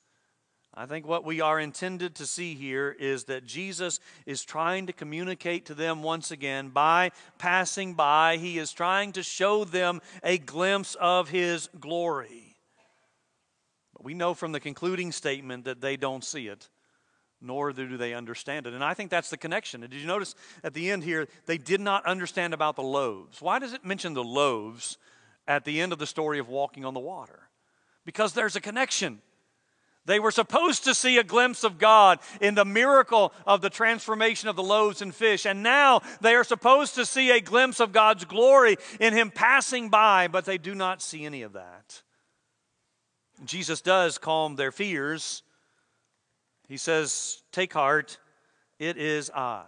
I 0.74 0.86
think 0.86 1.06
what 1.06 1.24
we 1.24 1.40
are 1.40 1.60
intended 1.60 2.14
to 2.16 2.26
see 2.26 2.54
here 2.54 2.96
is 2.98 3.24
that 3.24 3.44
Jesus 3.44 4.00
is 4.24 4.42
trying 4.42 4.86
to 4.86 4.92
communicate 4.92 5.66
to 5.66 5.74
them 5.74 6.02
once 6.02 6.30
again 6.30 6.70
by 6.70 7.10
passing 7.38 7.94
by. 7.94 8.38
He 8.38 8.58
is 8.58 8.72
trying 8.72 9.12
to 9.12 9.22
show 9.22 9.64
them 9.64 10.00
a 10.24 10.38
glimpse 10.38 10.94
of 10.94 11.28
His 11.28 11.68
glory. 11.78 12.56
But 13.92 14.04
we 14.04 14.14
know 14.14 14.32
from 14.32 14.52
the 14.52 14.60
concluding 14.60 15.12
statement 15.12 15.66
that 15.66 15.82
they 15.82 15.98
don't 15.98 16.24
see 16.24 16.48
it. 16.48 16.68
Nor 17.42 17.72
do 17.72 17.96
they 17.96 18.14
understand 18.14 18.66
it. 18.66 18.74
And 18.74 18.84
I 18.84 18.94
think 18.94 19.10
that's 19.10 19.30
the 19.30 19.36
connection. 19.36 19.80
did 19.80 19.94
you 19.94 20.06
notice 20.06 20.34
at 20.62 20.74
the 20.74 20.90
end 20.90 21.04
here, 21.04 21.26
they 21.46 21.58
did 21.58 21.80
not 21.80 22.06
understand 22.06 22.54
about 22.54 22.76
the 22.76 22.82
loaves? 22.82 23.42
Why 23.42 23.58
does 23.58 23.72
it 23.72 23.84
mention 23.84 24.14
the 24.14 24.24
loaves 24.24 24.98
at 25.46 25.64
the 25.64 25.80
end 25.80 25.92
of 25.92 25.98
the 25.98 26.06
story 26.06 26.38
of 26.38 26.48
walking 26.48 26.84
on 26.84 26.94
the 26.94 27.00
water? 27.00 27.48
Because 28.04 28.32
there's 28.32 28.56
a 28.56 28.60
connection. 28.60 29.20
They 30.04 30.18
were 30.18 30.32
supposed 30.32 30.84
to 30.84 30.94
see 30.94 31.18
a 31.18 31.24
glimpse 31.24 31.62
of 31.62 31.78
God 31.78 32.18
in 32.40 32.54
the 32.54 32.64
miracle 32.64 33.32
of 33.46 33.60
the 33.60 33.70
transformation 33.70 34.48
of 34.48 34.56
the 34.56 34.62
loaves 34.62 35.00
and 35.00 35.14
fish. 35.14 35.46
And 35.46 35.62
now 35.62 36.02
they 36.20 36.34
are 36.34 36.44
supposed 36.44 36.96
to 36.96 37.06
see 37.06 37.30
a 37.30 37.40
glimpse 37.40 37.78
of 37.78 37.92
God's 37.92 38.24
glory 38.24 38.76
in 38.98 39.14
Him 39.14 39.30
passing 39.30 39.90
by, 39.90 40.26
but 40.26 40.44
they 40.44 40.58
do 40.58 40.74
not 40.74 41.02
see 41.02 41.24
any 41.24 41.42
of 41.42 41.52
that. 41.52 42.02
Jesus 43.44 43.80
does 43.80 44.18
calm 44.18 44.56
their 44.56 44.72
fears 44.72 45.42
he 46.72 46.78
says, 46.78 47.42
Take 47.52 47.74
heart, 47.74 48.16
it 48.78 48.96
is 48.96 49.28
I. 49.28 49.66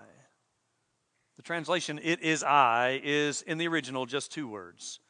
The 1.36 1.42
translation, 1.42 2.00
it 2.02 2.22
is 2.22 2.42
I, 2.42 2.98
is 3.04 3.42
in 3.42 3.58
the 3.58 3.68
original 3.68 4.06
just 4.06 4.32
two 4.32 4.48
words. 4.48 5.00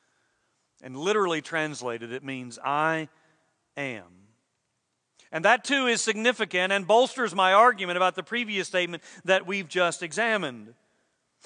And 0.82 0.96
literally 0.96 1.40
translated, 1.40 2.10
it 2.10 2.24
means 2.24 2.58
I 2.58 3.10
am. 3.76 4.02
And 5.30 5.44
that 5.44 5.62
too 5.62 5.86
is 5.86 6.00
significant 6.00 6.72
and 6.72 6.84
bolsters 6.84 7.32
my 7.32 7.52
argument 7.52 7.96
about 7.96 8.16
the 8.16 8.24
previous 8.24 8.66
statement 8.66 9.04
that 9.24 9.46
we've 9.46 9.68
just 9.68 10.02
examined. 10.02 10.74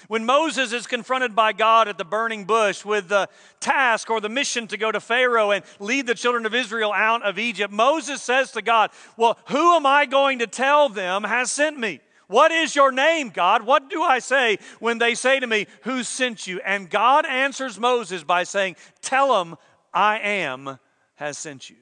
When 0.07 0.25
Moses 0.25 0.73
is 0.73 0.87
confronted 0.87 1.35
by 1.35 1.53
God 1.53 1.89
at 1.89 1.99
the 1.99 2.05
burning 2.05 2.45
bush 2.45 2.85
with 2.85 3.09
the 3.09 3.29
task 3.59 4.09
or 4.11 4.21
the 4.21 4.29
mission 4.29 4.69
to 4.69 4.77
go 4.77 4.93
to 4.93 5.01
Pharaoh 5.01 5.51
and 5.51 5.65
lead 5.81 6.07
the 6.07 6.15
children 6.15 6.47
of 6.47 6.55
Israel 6.55 6.93
out 6.93 7.23
of 7.23 7.39
Egypt, 7.39 7.73
Moses 7.73 8.23
says 8.23 8.53
to 8.53 8.63
God, 8.63 8.91
Well, 9.17 9.39
who 9.49 9.75
am 9.75 9.85
I 9.85 10.07
going 10.07 10.39
to 10.39 10.47
tell 10.47 10.89
them 10.89 11.25
has 11.25 11.51
sent 11.51 11.79
me? 11.79 12.01
What 12.29 12.53
is 12.53 12.77
your 12.77 12.93
name, 12.93 13.31
God? 13.31 13.63
What 13.63 13.91
do 13.91 14.03
I 14.03 14.19
say 14.19 14.59
when 14.79 14.99
they 14.99 15.15
say 15.15 15.41
to 15.41 15.47
me, 15.47 15.67
Who 15.83 16.03
sent 16.03 16.47
you? 16.47 16.61
And 16.61 16.89
God 16.89 17.27
answers 17.27 17.81
Moses 17.81 18.23
by 18.23 18.45
saying, 18.45 18.77
Tell 19.01 19.39
them 19.39 19.57
I 19.93 20.19
am 20.19 20.79
has 21.17 21.39
sent 21.39 21.69
you. 21.69 21.77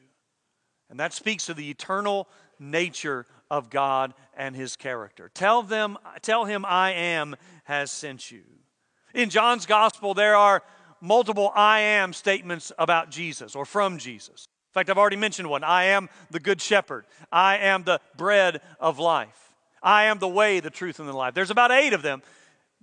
And 0.88 1.00
that 1.00 1.12
speaks 1.12 1.46
to 1.46 1.54
the 1.54 1.68
eternal 1.68 2.28
nature 2.58 3.26
of 3.50 3.70
God 3.70 4.14
and 4.36 4.54
his 4.54 4.76
character. 4.76 5.30
Tell 5.32 5.62
them 5.62 5.98
tell 6.22 6.44
him 6.44 6.64
I 6.64 6.92
am 6.92 7.36
has 7.66 7.90
sent 7.92 8.32
you. 8.32 8.42
In 9.14 9.30
John's 9.30 9.66
gospel 9.66 10.14
there 10.14 10.34
are 10.34 10.62
multiple 11.00 11.52
I 11.54 11.80
am 11.80 12.12
statements 12.12 12.72
about 12.78 13.10
Jesus 13.10 13.54
or 13.54 13.64
from 13.64 13.98
Jesus. 13.98 14.48
In 14.70 14.80
fact, 14.80 14.90
I've 14.90 14.98
already 14.98 15.16
mentioned 15.16 15.48
one. 15.48 15.64
I 15.64 15.84
am 15.84 16.08
the 16.30 16.40
good 16.40 16.60
shepherd. 16.60 17.06
I 17.30 17.58
am 17.58 17.84
the 17.84 18.00
bread 18.16 18.60
of 18.80 18.98
life. 18.98 19.54
I 19.82 20.04
am 20.04 20.18
the 20.18 20.28
way, 20.28 20.60
the 20.60 20.70
truth, 20.70 20.98
and 20.98 21.08
the 21.08 21.12
life. 21.12 21.32
There's 21.32 21.50
about 21.50 21.70
8 21.70 21.92
of 21.92 22.02
them. 22.02 22.22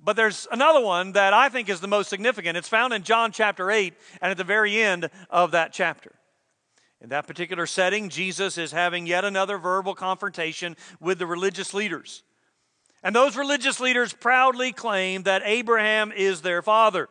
But 0.02 0.15
there's 0.15 0.48
another 0.52 0.82
one 0.82 1.13
that 1.13 1.34
I 1.34 1.50
think 1.50 1.69
is 1.69 1.80
the 1.80 1.88
most 1.88 2.10
significant. 2.10 2.58
It's 2.58 2.67
found 2.67 2.93
in 2.93 3.04
John 3.04 3.32
chapter 3.32 3.69
8 3.69 3.93
and 4.22 4.32
at 4.32 4.38
the 4.38 4.43
very 4.43 4.82
end 4.82 5.10
of 5.30 5.52
that 5.52 5.72
chapter. 5.72 6.12
In 7.00 7.10
that 7.10 7.28
particular 7.28 7.65
setting, 7.67 8.10
Jesus 8.10 8.58
is 8.58 8.72
having 8.72 9.06
yet 9.06 9.24
another 9.24 9.58
verbal 9.58 9.93
confrontation 9.93 10.76
with 11.00 11.19
the 11.19 11.28
religious 11.28 11.74
leaders. 11.74 12.24
And 13.04 13.13
those 13.13 13.36
religious 13.36 13.80
leaders 13.80 14.13
proudly 14.13 14.72
claim 14.72 15.24
that 15.24 15.42
Abraham 15.46 16.12
is 16.12 16.42
their 16.42 16.62
father. 16.62 17.10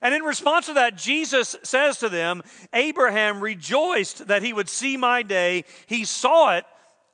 And 0.00 0.14
in 0.14 0.22
response 0.22 0.66
to 0.66 0.74
that, 0.74 0.96
Jesus 0.96 1.56
says 1.64 1.98
to 1.98 2.08
them, 2.08 2.42
Abraham 2.72 3.40
rejoiced 3.40 4.28
that 4.28 4.42
he 4.42 4.52
would 4.52 4.68
see 4.68 4.96
my 4.96 5.22
day. 5.22 5.64
He 5.86 6.04
saw 6.04 6.56
it 6.56 6.64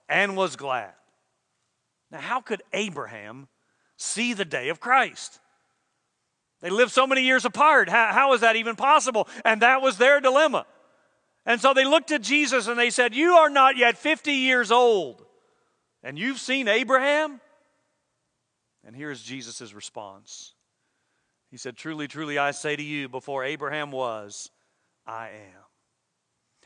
and 0.09 0.37
was 0.37 0.57
glad. 0.57 0.93
Now, 2.11 2.21
how 2.21 2.41
could 2.41 2.63
Abraham 2.73 3.49
see 3.97 4.33
the 4.35 4.45
day 4.45 4.69
of 4.69 4.81
Christ? 4.81 5.41
They 6.61 6.71
lived 6.71 6.93
so 6.93 7.07
many 7.07 7.23
years 7.23 7.45
apart. 7.45 7.89
How, 7.89 8.13
how 8.13 8.33
is 8.35 8.41
that 8.41 8.57
even 8.57 8.77
possible? 8.77 9.29
And 9.45 9.63
that 9.63 9.83
was 9.83 9.97
their 9.97 10.21
dilemma. 10.21 10.67
And 11.47 11.61
so 11.61 11.73
they 11.73 11.85
looked 11.85 12.11
at 12.11 12.23
Jesus 12.23 12.67
and 12.67 12.79
they 12.79 12.91
said, 12.91 13.15
You 13.15 13.33
are 13.35 13.51
not 13.51 13.77
yet 13.77 13.97
50 13.97 14.33
years 14.33 14.71
old, 14.71 15.25
and 16.03 16.19
you've 16.19 16.39
seen 16.39 16.69
Abraham? 16.69 17.41
And 18.89 18.97
here's 18.97 19.23
Jesus' 19.23 19.75
response 19.75 20.55
He 21.51 21.59
said, 21.59 21.77
Truly, 21.77 22.09
truly, 22.09 22.39
I 22.39 22.53
say 22.53 22.75
to 22.75 22.83
you, 22.83 23.07
before 23.07 23.45
Abraham 23.45 23.93
was, 23.93 24.51
I 25.07 25.29
am. 25.29 25.63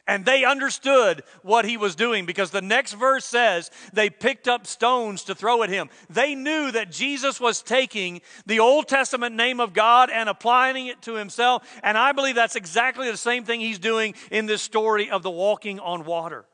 And 0.06 0.24
they 0.24 0.44
understood 0.44 1.24
what 1.42 1.64
he 1.64 1.76
was 1.76 1.96
doing 1.96 2.24
because 2.24 2.52
the 2.52 2.62
next 2.62 2.92
verse 2.92 3.24
says 3.24 3.72
they 3.92 4.08
picked 4.08 4.46
up 4.46 4.68
stones 4.68 5.24
to 5.24 5.34
throw 5.34 5.64
at 5.64 5.68
him. 5.68 5.90
They 6.10 6.36
knew 6.36 6.70
that 6.70 6.92
Jesus 6.92 7.40
was 7.40 7.60
taking 7.60 8.20
the 8.46 8.60
Old 8.60 8.86
Testament 8.86 9.34
name 9.34 9.58
of 9.58 9.72
God 9.72 10.08
and 10.08 10.28
applying 10.28 10.86
it 10.86 11.02
to 11.02 11.14
himself. 11.14 11.68
And 11.82 11.98
I 11.98 12.12
believe 12.12 12.36
that's 12.36 12.56
exactly 12.56 13.10
the 13.10 13.16
same 13.16 13.44
thing 13.44 13.58
he's 13.58 13.80
doing 13.80 14.14
in 14.30 14.46
this 14.46 14.62
story 14.62 15.10
of 15.10 15.24
the 15.24 15.30
walking 15.30 15.80
on 15.80 16.04
water. 16.04 16.44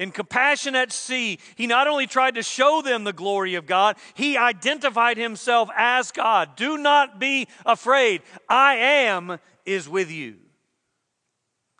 In 0.00 0.12
Compassion 0.12 0.74
at 0.74 0.92
Sea, 0.92 1.38
he 1.56 1.66
not 1.66 1.86
only 1.86 2.06
tried 2.06 2.36
to 2.36 2.42
show 2.42 2.80
them 2.80 3.04
the 3.04 3.12
glory 3.12 3.54
of 3.54 3.66
God, 3.66 3.96
he 4.14 4.38
identified 4.38 5.18
himself 5.18 5.68
as 5.76 6.10
God. 6.10 6.56
Do 6.56 6.78
not 6.78 7.20
be 7.20 7.48
afraid. 7.66 8.22
I 8.48 8.76
am 8.76 9.38
is 9.66 9.90
with 9.90 10.10
you. 10.10 10.36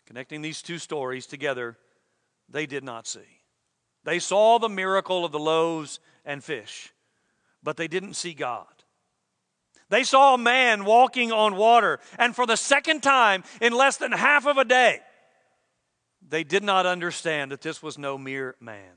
Connecting 0.05 0.43
these 0.43 0.61
two 0.61 0.77
stories 0.77 1.25
together, 1.25 1.79
they 2.47 2.67
did 2.67 2.83
not 2.83 3.07
see. 3.07 3.41
They 4.03 4.19
saw 4.19 4.59
the 4.59 4.69
miracle 4.69 5.25
of 5.25 5.31
the 5.31 5.39
loaves 5.39 5.99
and 6.23 6.43
fish, 6.43 6.93
but 7.63 7.75
they 7.75 7.87
didn't 7.87 8.13
see 8.13 8.35
God. 8.35 8.67
They 9.89 10.03
saw 10.03 10.35
a 10.35 10.37
man 10.37 10.85
walking 10.85 11.31
on 11.31 11.55
water, 11.55 11.99
and 12.19 12.35
for 12.35 12.45
the 12.45 12.55
second 12.55 13.01
time 13.01 13.43
in 13.59 13.73
less 13.73 13.97
than 13.97 14.11
half 14.11 14.45
of 14.45 14.59
a 14.59 14.65
day, 14.65 14.99
they 16.31 16.43
did 16.43 16.63
not 16.63 16.85
understand 16.85 17.51
that 17.51 17.61
this 17.61 17.83
was 17.83 17.97
no 17.97 18.17
mere 18.17 18.55
man. 18.59 18.93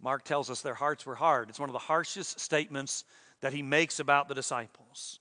Mark 0.00 0.22
tells 0.22 0.50
us 0.50 0.60
their 0.60 0.74
hearts 0.74 1.06
were 1.06 1.14
hard. 1.14 1.48
It's 1.48 1.58
one 1.58 1.70
of 1.70 1.72
the 1.72 1.78
harshest 1.78 2.38
statements 2.38 3.04
that 3.40 3.54
he 3.54 3.62
makes 3.62 3.98
about 3.98 4.28
the 4.28 4.34
disciples. 4.34 5.18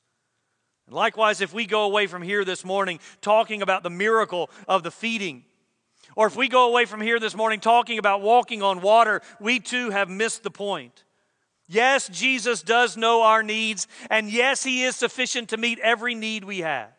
And 0.86 0.94
likewise, 0.94 1.40
if 1.40 1.54
we 1.54 1.66
go 1.66 1.86
away 1.86 2.08
from 2.08 2.22
here 2.22 2.44
this 2.44 2.66
morning 2.66 3.00
talking 3.22 3.62
about 3.62 3.84
the 3.84 3.90
miracle 3.90 4.50
of 4.68 4.84
the 4.84 4.92
feeding, 4.92 5.46
or 6.18 6.28
if 6.28 6.36
we 6.36 6.50
go 6.50 6.68
away 6.68 6.84
from 6.84 7.00
here 7.00 7.22
this 7.22 7.36
morning 7.36 7.62
talking 7.62 7.98
about 7.98 8.22
walking 8.22 8.62
on 8.62 8.82
water, 8.82 9.22
we 9.40 9.62
too 9.62 9.92
have 9.92 10.10
missed 10.10 10.44
the 10.44 10.52
point. 10.52 11.06
Yes, 11.70 12.10
Jesus 12.10 12.62
does 12.62 12.98
know 12.98 13.24
our 13.24 13.42
needs, 13.42 13.88
and 14.10 14.30
yes, 14.30 14.64
He 14.64 14.84
is 14.84 14.98
sufficient 14.98 15.50
to 15.50 15.58
meet 15.58 15.80
every 15.80 16.14
need 16.14 16.44
we 16.44 16.60
have. 16.60 16.93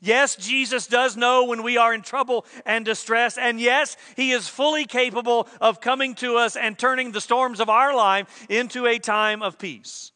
Yes, 0.00 0.36
Jesus 0.36 0.86
does 0.86 1.16
know 1.16 1.44
when 1.44 1.62
we 1.62 1.76
are 1.76 1.92
in 1.92 2.02
trouble 2.02 2.46
and 2.64 2.84
distress, 2.84 3.36
and 3.38 3.60
yes, 3.60 3.96
He 4.16 4.32
is 4.32 4.48
fully 4.48 4.86
capable 4.86 5.48
of 5.60 5.80
coming 5.80 6.14
to 6.16 6.36
us 6.36 6.56
and 6.56 6.78
turning 6.78 7.12
the 7.12 7.20
storms 7.20 7.60
of 7.60 7.68
our 7.68 7.94
life 7.94 8.46
into 8.48 8.86
a 8.86 8.98
time 8.98 9.42
of 9.42 9.58
peace. 9.58 10.12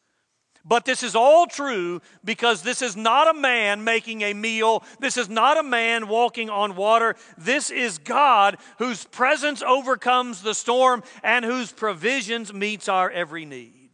But 0.65 0.85
this 0.85 1.03
is 1.03 1.15
all 1.15 1.47
true 1.47 2.01
because 2.23 2.61
this 2.61 2.81
is 2.81 2.95
not 2.95 3.33
a 3.33 3.39
man 3.39 3.83
making 3.83 4.21
a 4.21 4.33
meal. 4.33 4.83
This 4.99 5.17
is 5.17 5.29
not 5.29 5.57
a 5.57 5.63
man 5.63 6.07
walking 6.07 6.49
on 6.49 6.75
water. 6.75 7.15
This 7.37 7.69
is 7.71 7.97
God 7.97 8.57
whose 8.77 9.05
presence 9.05 9.63
overcomes 9.63 10.41
the 10.41 10.53
storm 10.53 11.01
and 11.23 11.45
whose 11.45 11.71
provisions 11.71 12.53
meets 12.53 12.89
our 12.89 13.09
every 13.09 13.45
need. 13.45 13.91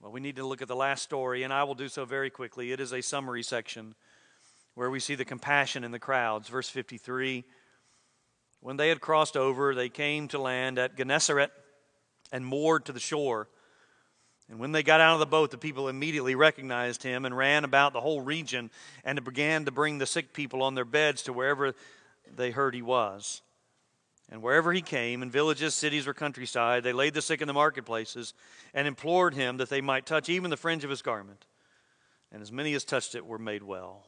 Well, 0.00 0.12
we 0.12 0.20
need 0.20 0.36
to 0.36 0.46
look 0.46 0.62
at 0.62 0.68
the 0.68 0.76
last 0.76 1.02
story, 1.02 1.42
and 1.42 1.52
I 1.52 1.64
will 1.64 1.74
do 1.74 1.88
so 1.88 2.04
very 2.04 2.30
quickly. 2.30 2.70
It 2.70 2.78
is 2.78 2.92
a 2.92 3.00
summary 3.00 3.42
section 3.42 3.94
where 4.76 4.90
we 4.90 5.00
see 5.00 5.14
the 5.14 5.24
compassion 5.24 5.82
in 5.82 5.90
the 5.90 5.98
crowds. 5.98 6.48
Verse 6.48 6.68
53 6.68 7.44
When 8.60 8.76
they 8.76 8.90
had 8.90 9.00
crossed 9.00 9.36
over, 9.36 9.74
they 9.74 9.88
came 9.88 10.28
to 10.28 10.38
land 10.38 10.78
at 10.78 10.96
Gennesaret 10.96 11.50
and 12.30 12.46
moored 12.46 12.84
to 12.84 12.92
the 12.92 13.00
shore. 13.00 13.48
And 14.48 14.60
when 14.60 14.70
they 14.70 14.84
got 14.84 15.00
out 15.00 15.14
of 15.14 15.18
the 15.18 15.26
boat, 15.26 15.50
the 15.50 15.58
people 15.58 15.88
immediately 15.88 16.36
recognized 16.36 17.02
him 17.02 17.24
and 17.24 17.36
ran 17.36 17.64
about 17.64 17.92
the 17.94 18.00
whole 18.00 18.20
region 18.20 18.70
and 19.02 19.24
began 19.24 19.64
to 19.64 19.72
bring 19.72 19.98
the 19.98 20.06
sick 20.06 20.32
people 20.32 20.62
on 20.62 20.76
their 20.76 20.84
beds 20.84 21.22
to 21.22 21.32
wherever 21.32 21.74
they 22.32 22.52
heard 22.52 22.74
he 22.74 22.82
was. 22.82 23.42
And 24.30 24.42
wherever 24.42 24.72
he 24.72 24.82
came, 24.82 25.22
in 25.22 25.30
villages, 25.30 25.74
cities, 25.74 26.06
or 26.06 26.14
countryside, 26.14 26.82
they 26.82 26.92
laid 26.92 27.14
the 27.14 27.22
sick 27.22 27.40
in 27.40 27.48
the 27.48 27.54
marketplaces 27.54 28.34
and 28.74 28.86
implored 28.86 29.34
him 29.34 29.56
that 29.56 29.70
they 29.70 29.80
might 29.80 30.04
touch 30.04 30.28
even 30.28 30.50
the 30.50 30.56
fringe 30.56 30.84
of 30.84 30.90
his 30.90 31.02
garment. 31.02 31.46
And 32.30 32.42
as 32.42 32.52
many 32.52 32.74
as 32.74 32.84
touched 32.84 33.14
it 33.14 33.24
were 33.24 33.38
made 33.38 33.62
well. 33.62 34.06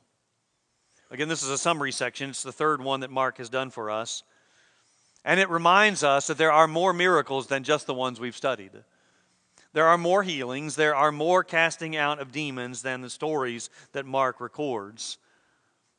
Again, 1.11 1.29
this 1.29 1.43
is 1.43 1.49
a 1.49 1.59
summary 1.59 1.93
section. 1.93 2.31
It's 2.31 2.43
the 2.43 2.53
third 2.53 2.83
one 2.83 3.01
that 3.01 3.11
Mark 3.11 3.39
has 3.39 3.49
done 3.49 3.71
for 3.71 3.91
us. 3.91 4.23
And 5.25 5.41
it 5.41 5.49
reminds 5.49 6.05
us 6.05 6.27
that 6.27 6.39
there 6.39 6.53
are 6.53 6.69
more 6.69 6.93
miracles 6.93 7.47
than 7.47 7.65
just 7.65 7.87
the 7.87 7.95
ones 7.95 8.21
we've 8.21 8.37
studied. 8.37 8.73
There 9.73 9.87
are 9.87 9.99
more 9.99 10.23
healings, 10.23 10.77
there 10.77 10.95
are 10.95 11.13
more 11.13 11.45
casting 11.45 11.97
out 11.97 12.19
of 12.19 12.33
demons 12.33 12.83
than 12.83 13.01
the 13.01 13.11
stories 13.11 13.71
that 13.93 14.07
Mark 14.07 14.41
records. 14.41 15.19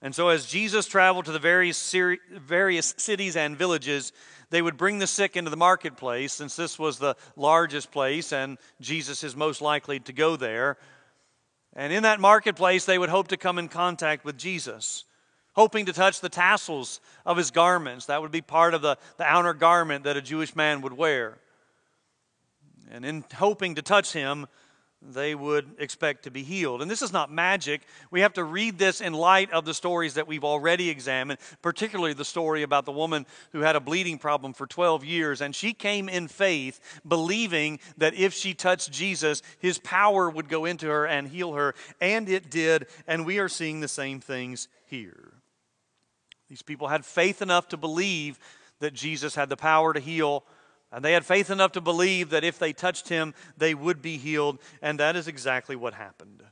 And 0.01 0.15
so, 0.15 0.29
as 0.29 0.45
Jesus 0.45 0.87
traveled 0.87 1.25
to 1.25 1.31
the 1.31 1.39
various, 1.39 1.93
various 2.31 2.95
cities 2.97 3.35
and 3.35 3.57
villages, 3.57 4.13
they 4.49 4.61
would 4.61 4.77
bring 4.77 4.99
the 4.99 5.07
sick 5.07 5.35
into 5.35 5.51
the 5.51 5.57
marketplace, 5.57 6.33
since 6.33 6.55
this 6.55 6.79
was 6.79 6.97
the 6.97 7.15
largest 7.35 7.91
place 7.91 8.31
and 8.31 8.57
Jesus 8.79 9.23
is 9.23 9.35
most 9.35 9.61
likely 9.61 9.99
to 10.01 10.13
go 10.13 10.35
there. 10.35 10.77
And 11.75 11.93
in 11.93 12.03
that 12.03 12.19
marketplace, 12.19 12.85
they 12.85 12.97
would 12.97 13.09
hope 13.09 13.27
to 13.29 13.37
come 13.37 13.59
in 13.59 13.67
contact 13.67 14.25
with 14.25 14.37
Jesus, 14.37 15.05
hoping 15.53 15.85
to 15.85 15.93
touch 15.93 16.19
the 16.19 16.29
tassels 16.29 16.99
of 17.25 17.37
his 17.37 17.51
garments. 17.51 18.07
That 18.07 18.21
would 18.21 18.31
be 18.31 18.41
part 18.41 18.73
of 18.73 18.81
the, 18.81 18.97
the 19.17 19.25
outer 19.25 19.53
garment 19.53 20.03
that 20.05 20.17
a 20.17 20.21
Jewish 20.21 20.55
man 20.55 20.81
would 20.81 20.93
wear. 20.93 21.37
And 22.91 23.05
in 23.05 23.23
hoping 23.35 23.75
to 23.75 23.81
touch 23.81 24.13
him, 24.13 24.47
they 25.01 25.33
would 25.33 25.75
expect 25.79 26.23
to 26.23 26.31
be 26.31 26.43
healed. 26.43 26.81
And 26.81 26.91
this 26.91 27.01
is 27.01 27.13
not 27.13 27.31
magic. 27.31 27.81
We 28.11 28.21
have 28.21 28.33
to 28.33 28.43
read 28.43 28.77
this 28.77 28.99
in 28.99 29.13
light 29.13 29.49
of 29.51 29.63
the 29.63 29.73
stories 29.73 30.15
that 30.15 30.27
we've 30.27 30.43
already 30.43 30.89
examined, 30.89 31.39
particularly 31.61 32.13
the 32.13 32.25
story 32.25 32.63
about 32.63 32.85
the 32.85 32.91
woman 32.91 33.25
who 33.51 33.61
had 33.61 33.77
a 33.77 33.79
bleeding 33.79 34.17
problem 34.17 34.53
for 34.53 34.67
12 34.67 35.05
years. 35.05 35.39
And 35.39 35.55
she 35.55 35.73
came 35.73 36.09
in 36.09 36.27
faith, 36.27 36.81
believing 37.07 37.79
that 37.97 38.13
if 38.13 38.33
she 38.33 38.53
touched 38.53 38.91
Jesus, 38.91 39.41
his 39.59 39.77
power 39.77 40.29
would 40.29 40.49
go 40.49 40.65
into 40.65 40.87
her 40.87 41.07
and 41.07 41.29
heal 41.29 41.53
her. 41.53 41.75
And 42.01 42.27
it 42.27 42.49
did. 42.49 42.87
And 43.07 43.25
we 43.25 43.39
are 43.39 43.49
seeing 43.49 43.79
the 43.79 43.87
same 43.87 44.19
things 44.19 44.67
here. 44.85 45.33
These 46.49 46.61
people 46.61 46.89
had 46.89 47.05
faith 47.05 47.41
enough 47.41 47.69
to 47.69 47.77
believe 47.77 48.37
that 48.79 48.93
Jesus 48.93 49.35
had 49.35 49.49
the 49.49 49.57
power 49.57 49.93
to 49.93 49.99
heal 49.99 50.43
and 50.91 51.05
they 51.05 51.13
had 51.13 51.25
faith 51.25 51.49
enough 51.49 51.73
to 51.73 51.81
believe 51.81 52.31
that 52.31 52.43
if 52.43 52.57
they 52.57 52.73
touched 52.73 53.09
him, 53.09 53.33
they 53.57 53.75
would 53.75 54.01
be 54.01 54.17
healed. 54.17 54.59
And 54.81 54.99
that 54.99 55.15
is 55.15 55.27
exactly 55.27 55.75
what 55.75 55.93
happened. 55.93 56.43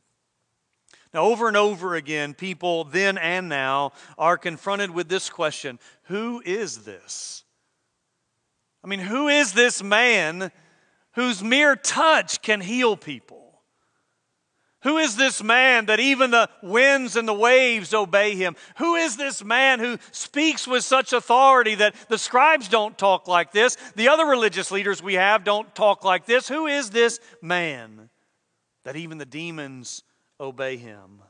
Now, 1.14 1.24
over 1.24 1.48
and 1.48 1.58
over 1.58 1.96
again, 1.96 2.34
people 2.34 2.84
then 2.84 3.18
and 3.18 3.50
now 3.50 3.94
are 4.18 4.38
confronted 4.38 4.92
with 4.92 5.10
this 5.10 5.30
question 5.30 5.80
Who 6.04 6.42
is 6.46 6.80
this? 6.80 7.44
I 8.84 8.88
mean, 8.88 9.00
who 9.00 9.28
is 9.28 9.54
this 9.54 9.82
man 9.82 10.52
whose 11.14 11.44
mere 11.44 11.76
touch 11.76 12.42
can 12.42 12.62
heal 12.62 12.96
people? 12.96 13.47
Who 14.88 15.00
is 15.00 15.18
this 15.18 15.44
man 15.44 15.88
that 15.88 16.00
even 16.00 16.32
the 16.32 16.50
winds 16.64 17.18
and 17.18 17.28
the 17.28 17.34
waves 17.34 17.94
obey 17.94 18.36
him? 18.36 18.56
Who 18.78 18.96
is 18.96 19.18
this 19.18 19.44
man 19.44 19.82
who 19.82 19.98
speaks 20.14 20.66
with 20.66 20.86
such 20.86 21.12
authority 21.12 21.76
that 21.76 21.94
the 22.08 22.18
scribes 22.18 22.70
don't 22.70 22.98
talk 22.98 23.28
like 23.28 23.52
this? 23.52 23.76
The 23.98 24.08
other 24.08 24.26
religious 24.26 24.72
leaders 24.72 25.04
we 25.04 25.16
have 25.16 25.44
don't 25.44 25.76
talk 25.76 26.06
like 26.06 26.26
this. 26.26 26.48
Who 26.48 26.68
is 26.68 26.92
this 26.92 27.20
man 27.42 28.10
that 28.86 28.96
even 28.96 29.18
the 29.18 29.26
demons 29.26 30.04
obey 30.40 30.78
him? 30.78 31.22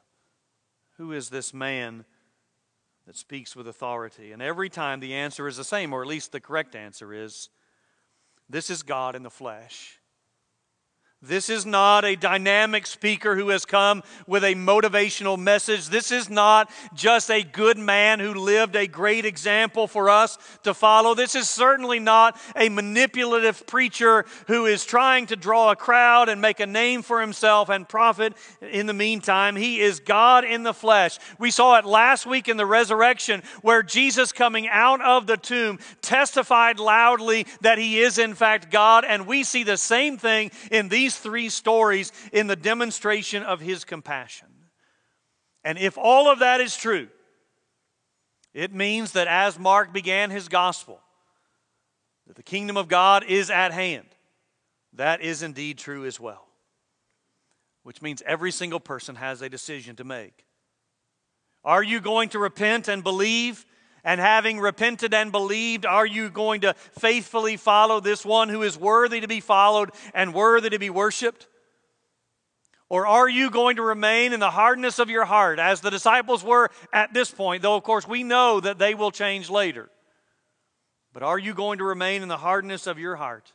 Who 0.98 1.12
is 1.12 1.30
this 1.30 1.52
man 1.52 2.06
that 3.08 3.18
speaks 3.18 3.56
with 3.56 3.68
authority? 3.68 4.34
And 4.34 4.42
every 4.44 4.70
time 4.70 5.00
the 5.00 5.16
answer 5.16 5.48
is 5.48 5.58
the 5.58 5.64
same, 5.64 5.94
or 5.94 6.04
at 6.04 6.08
least 6.08 6.32
the 6.32 6.40
correct 6.40 6.76
answer 6.76 7.12
is 7.12 7.50
this 8.48 8.70
is 8.70 8.84
God 8.84 9.16
in 9.16 9.24
the 9.24 9.32
flesh. 9.32 9.98
This 11.24 11.50
is 11.50 11.66
not 11.66 12.06
a 12.06 12.16
dynamic 12.16 12.86
speaker 12.86 13.36
who 13.36 13.50
has 13.50 13.66
come 13.66 14.04
with 14.28 14.44
a 14.44 14.54
motivational 14.54 15.36
message. 15.36 15.90
This 15.90 16.12
is 16.12 16.30
not 16.30 16.70
just 16.94 17.32
a 17.32 17.42
good 17.42 17.80
man 17.80 18.20
who 18.20 18.36
lived 18.36 18.76
a 18.76 18.86
great 18.86 19.26
example 19.26 19.88
for 19.88 20.12
us 20.12 20.38
to 20.62 20.76
follow. 20.76 21.16
This 21.16 21.34
is 21.34 21.50
certainly 21.50 22.00
not 22.00 22.40
a 22.56 22.70
manipulative 22.70 23.66
preacher 23.66 24.28
who 24.46 24.68
is 24.68 24.86
trying 24.86 25.26
to 25.26 25.36
draw 25.36 25.72
a 25.72 25.76
crowd 25.76 26.30
and 26.30 26.40
make 26.40 26.60
a 26.60 26.68
name 26.68 27.02
for 27.02 27.20
himself 27.20 27.70
and 27.70 27.90
profit 27.90 28.34
in 28.62 28.86
the 28.86 28.94
meantime. 28.94 29.56
He 29.56 29.80
is 29.80 30.00
God 30.00 30.46
in 30.46 30.62
the 30.62 30.74
flesh. 30.74 31.18
We 31.40 31.50
saw 31.50 31.80
it 31.80 31.86
last 31.86 32.28
week 32.28 32.48
in 32.48 32.58
the 32.58 32.66
resurrection 32.68 33.42
where 33.64 33.82
Jesus, 33.82 34.32
coming 34.32 34.68
out 34.68 35.02
of 35.02 35.26
the 35.26 35.38
tomb, 35.38 35.80
testified 36.04 36.80
loudly 36.80 37.48
that 37.62 37.80
he 37.80 38.02
is 38.02 38.20
in 38.20 38.36
fact 38.36 38.70
God. 38.70 39.04
And 39.04 39.26
we 39.26 39.44
see 39.44 39.64
the 39.64 39.78
same 39.78 40.20
thing 40.20 40.52
in 40.70 40.90
these 40.90 41.07
these 41.08 41.18
three 41.18 41.48
stories 41.48 42.12
in 42.34 42.48
the 42.48 42.56
demonstration 42.58 43.42
of 43.42 43.62
his 43.62 43.86
compassion. 43.86 44.50
And 45.64 45.78
if 45.78 45.98
all 45.98 46.30
of 46.30 46.40
that 46.40 46.60
is 46.60 46.76
true, 46.76 47.08
it 48.54 48.74
means 48.74 49.14
that 49.14 49.28
as 49.28 49.58
Mark 49.58 49.94
began 49.94 50.32
his 50.32 50.50
gospel, 50.50 51.00
that 52.26 52.36
the 52.36 52.44
kingdom 52.44 52.76
of 52.76 52.90
God 52.90 53.24
is 53.24 53.50
at 53.50 53.72
hand. 53.72 54.08
That 54.94 55.22
is 55.22 55.44
indeed 55.44 55.78
true 55.78 56.04
as 56.04 56.20
well. 56.20 56.46
Which 57.84 58.02
means 58.02 58.22
every 58.26 58.52
single 58.52 58.82
person 58.82 59.16
has 59.16 59.42
a 59.42 59.48
decision 59.48 59.96
to 59.96 60.04
make. 60.04 60.46
Are 61.64 61.84
you 61.84 62.02
going 62.02 62.30
to 62.30 62.40
repent 62.40 62.90
and 62.90 63.02
believe 63.02 63.66
and 64.08 64.22
having 64.22 64.58
repented 64.62 65.14
and 65.14 65.34
believed, 65.34 65.86
are 65.86 66.06
you 66.06 66.30
going 66.30 66.62
to 66.62 66.74
faithfully 66.98 67.58
follow 67.58 68.00
this 68.00 68.26
one 68.26 68.48
who 68.48 68.64
is 68.64 68.78
worthy 68.78 69.20
to 69.20 69.28
be 69.28 69.42
followed 69.42 69.92
and 70.14 70.34
worthy 70.34 70.70
to 70.70 70.80
be 70.80 70.90
worshiped? 70.90 71.46
Or 72.88 73.06
are 73.06 73.28
you 73.28 73.50
going 73.50 73.76
to 73.76 73.82
remain 73.82 74.32
in 74.32 74.40
the 74.40 74.50
hardness 74.50 74.98
of 74.98 75.10
your 75.10 75.26
heart, 75.26 75.60
as 75.60 75.82
the 75.82 75.90
disciples 75.90 76.42
were 76.42 76.70
at 76.94 77.14
this 77.14 77.30
point, 77.30 77.62
though, 77.62 77.76
of 77.76 77.84
course, 77.84 78.08
we 78.08 78.24
know 78.24 78.62
that 78.62 78.78
they 78.80 78.96
will 78.96 79.12
change 79.12 79.50
later? 79.50 79.90
But 81.12 81.24
are 81.24 81.38
you 81.38 81.54
going 81.54 81.80
to 81.80 81.84
remain 81.84 82.22
in 82.22 82.30
the 82.30 82.38
hardness 82.38 82.88
of 82.88 82.98
your 82.98 83.18
heart 83.18 83.52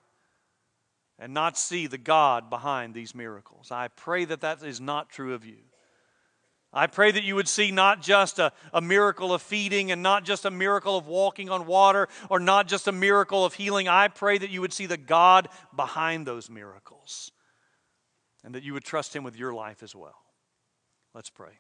and 1.18 1.32
not 1.32 1.57
see 1.57 1.86
the 1.86 1.96
God 1.96 2.50
behind 2.50 2.92
these 2.92 3.14
miracles? 3.14 3.70
I 3.70 3.88
pray 3.88 4.26
that 4.26 4.42
that 4.42 4.62
is 4.62 4.82
not 4.82 5.09
true 5.09 5.32
of 5.32 5.46
you. 5.46 5.61
I 6.73 6.87
pray 6.87 7.11
that 7.11 7.25
you 7.25 7.35
would 7.35 7.49
see 7.49 7.70
not 7.70 8.01
just 8.01 8.39
a, 8.39 8.53
a 8.73 8.81
miracle 8.81 9.35
of 9.35 9.43
feeding 9.43 9.93
and 9.93 10.03
not 10.03 10.25
just 10.25 10.47
a 10.47 10.51
miracle 10.51 10.97
of 10.97 11.07
walking 11.07 11.51
on 11.51 11.66
water 11.66 12.09
or 12.31 12.41
not 12.41 12.66
just 12.66 12.89
a 12.89 12.93
miracle 12.93 13.45
of 13.45 13.55
healing. 13.55 13.89
I 13.89 14.09
pray 14.09 14.39
that 14.39 14.51
you 14.51 14.62
would 14.62 14.73
see 14.73 14.87
the 14.87 14.97
God 14.97 15.49
behind 15.77 16.27
those 16.27 16.49
miracles 16.49 17.31
and 18.43 18.55
that 18.55 18.62
you 18.62 18.73
would 18.73 18.85
trust 18.85 19.14
Him 19.14 19.23
with 19.23 19.37
your 19.37 19.53
life 19.53 19.83
as 19.83 19.95
well. 19.95 20.16
Let's 21.14 21.31
pray. 21.31 21.59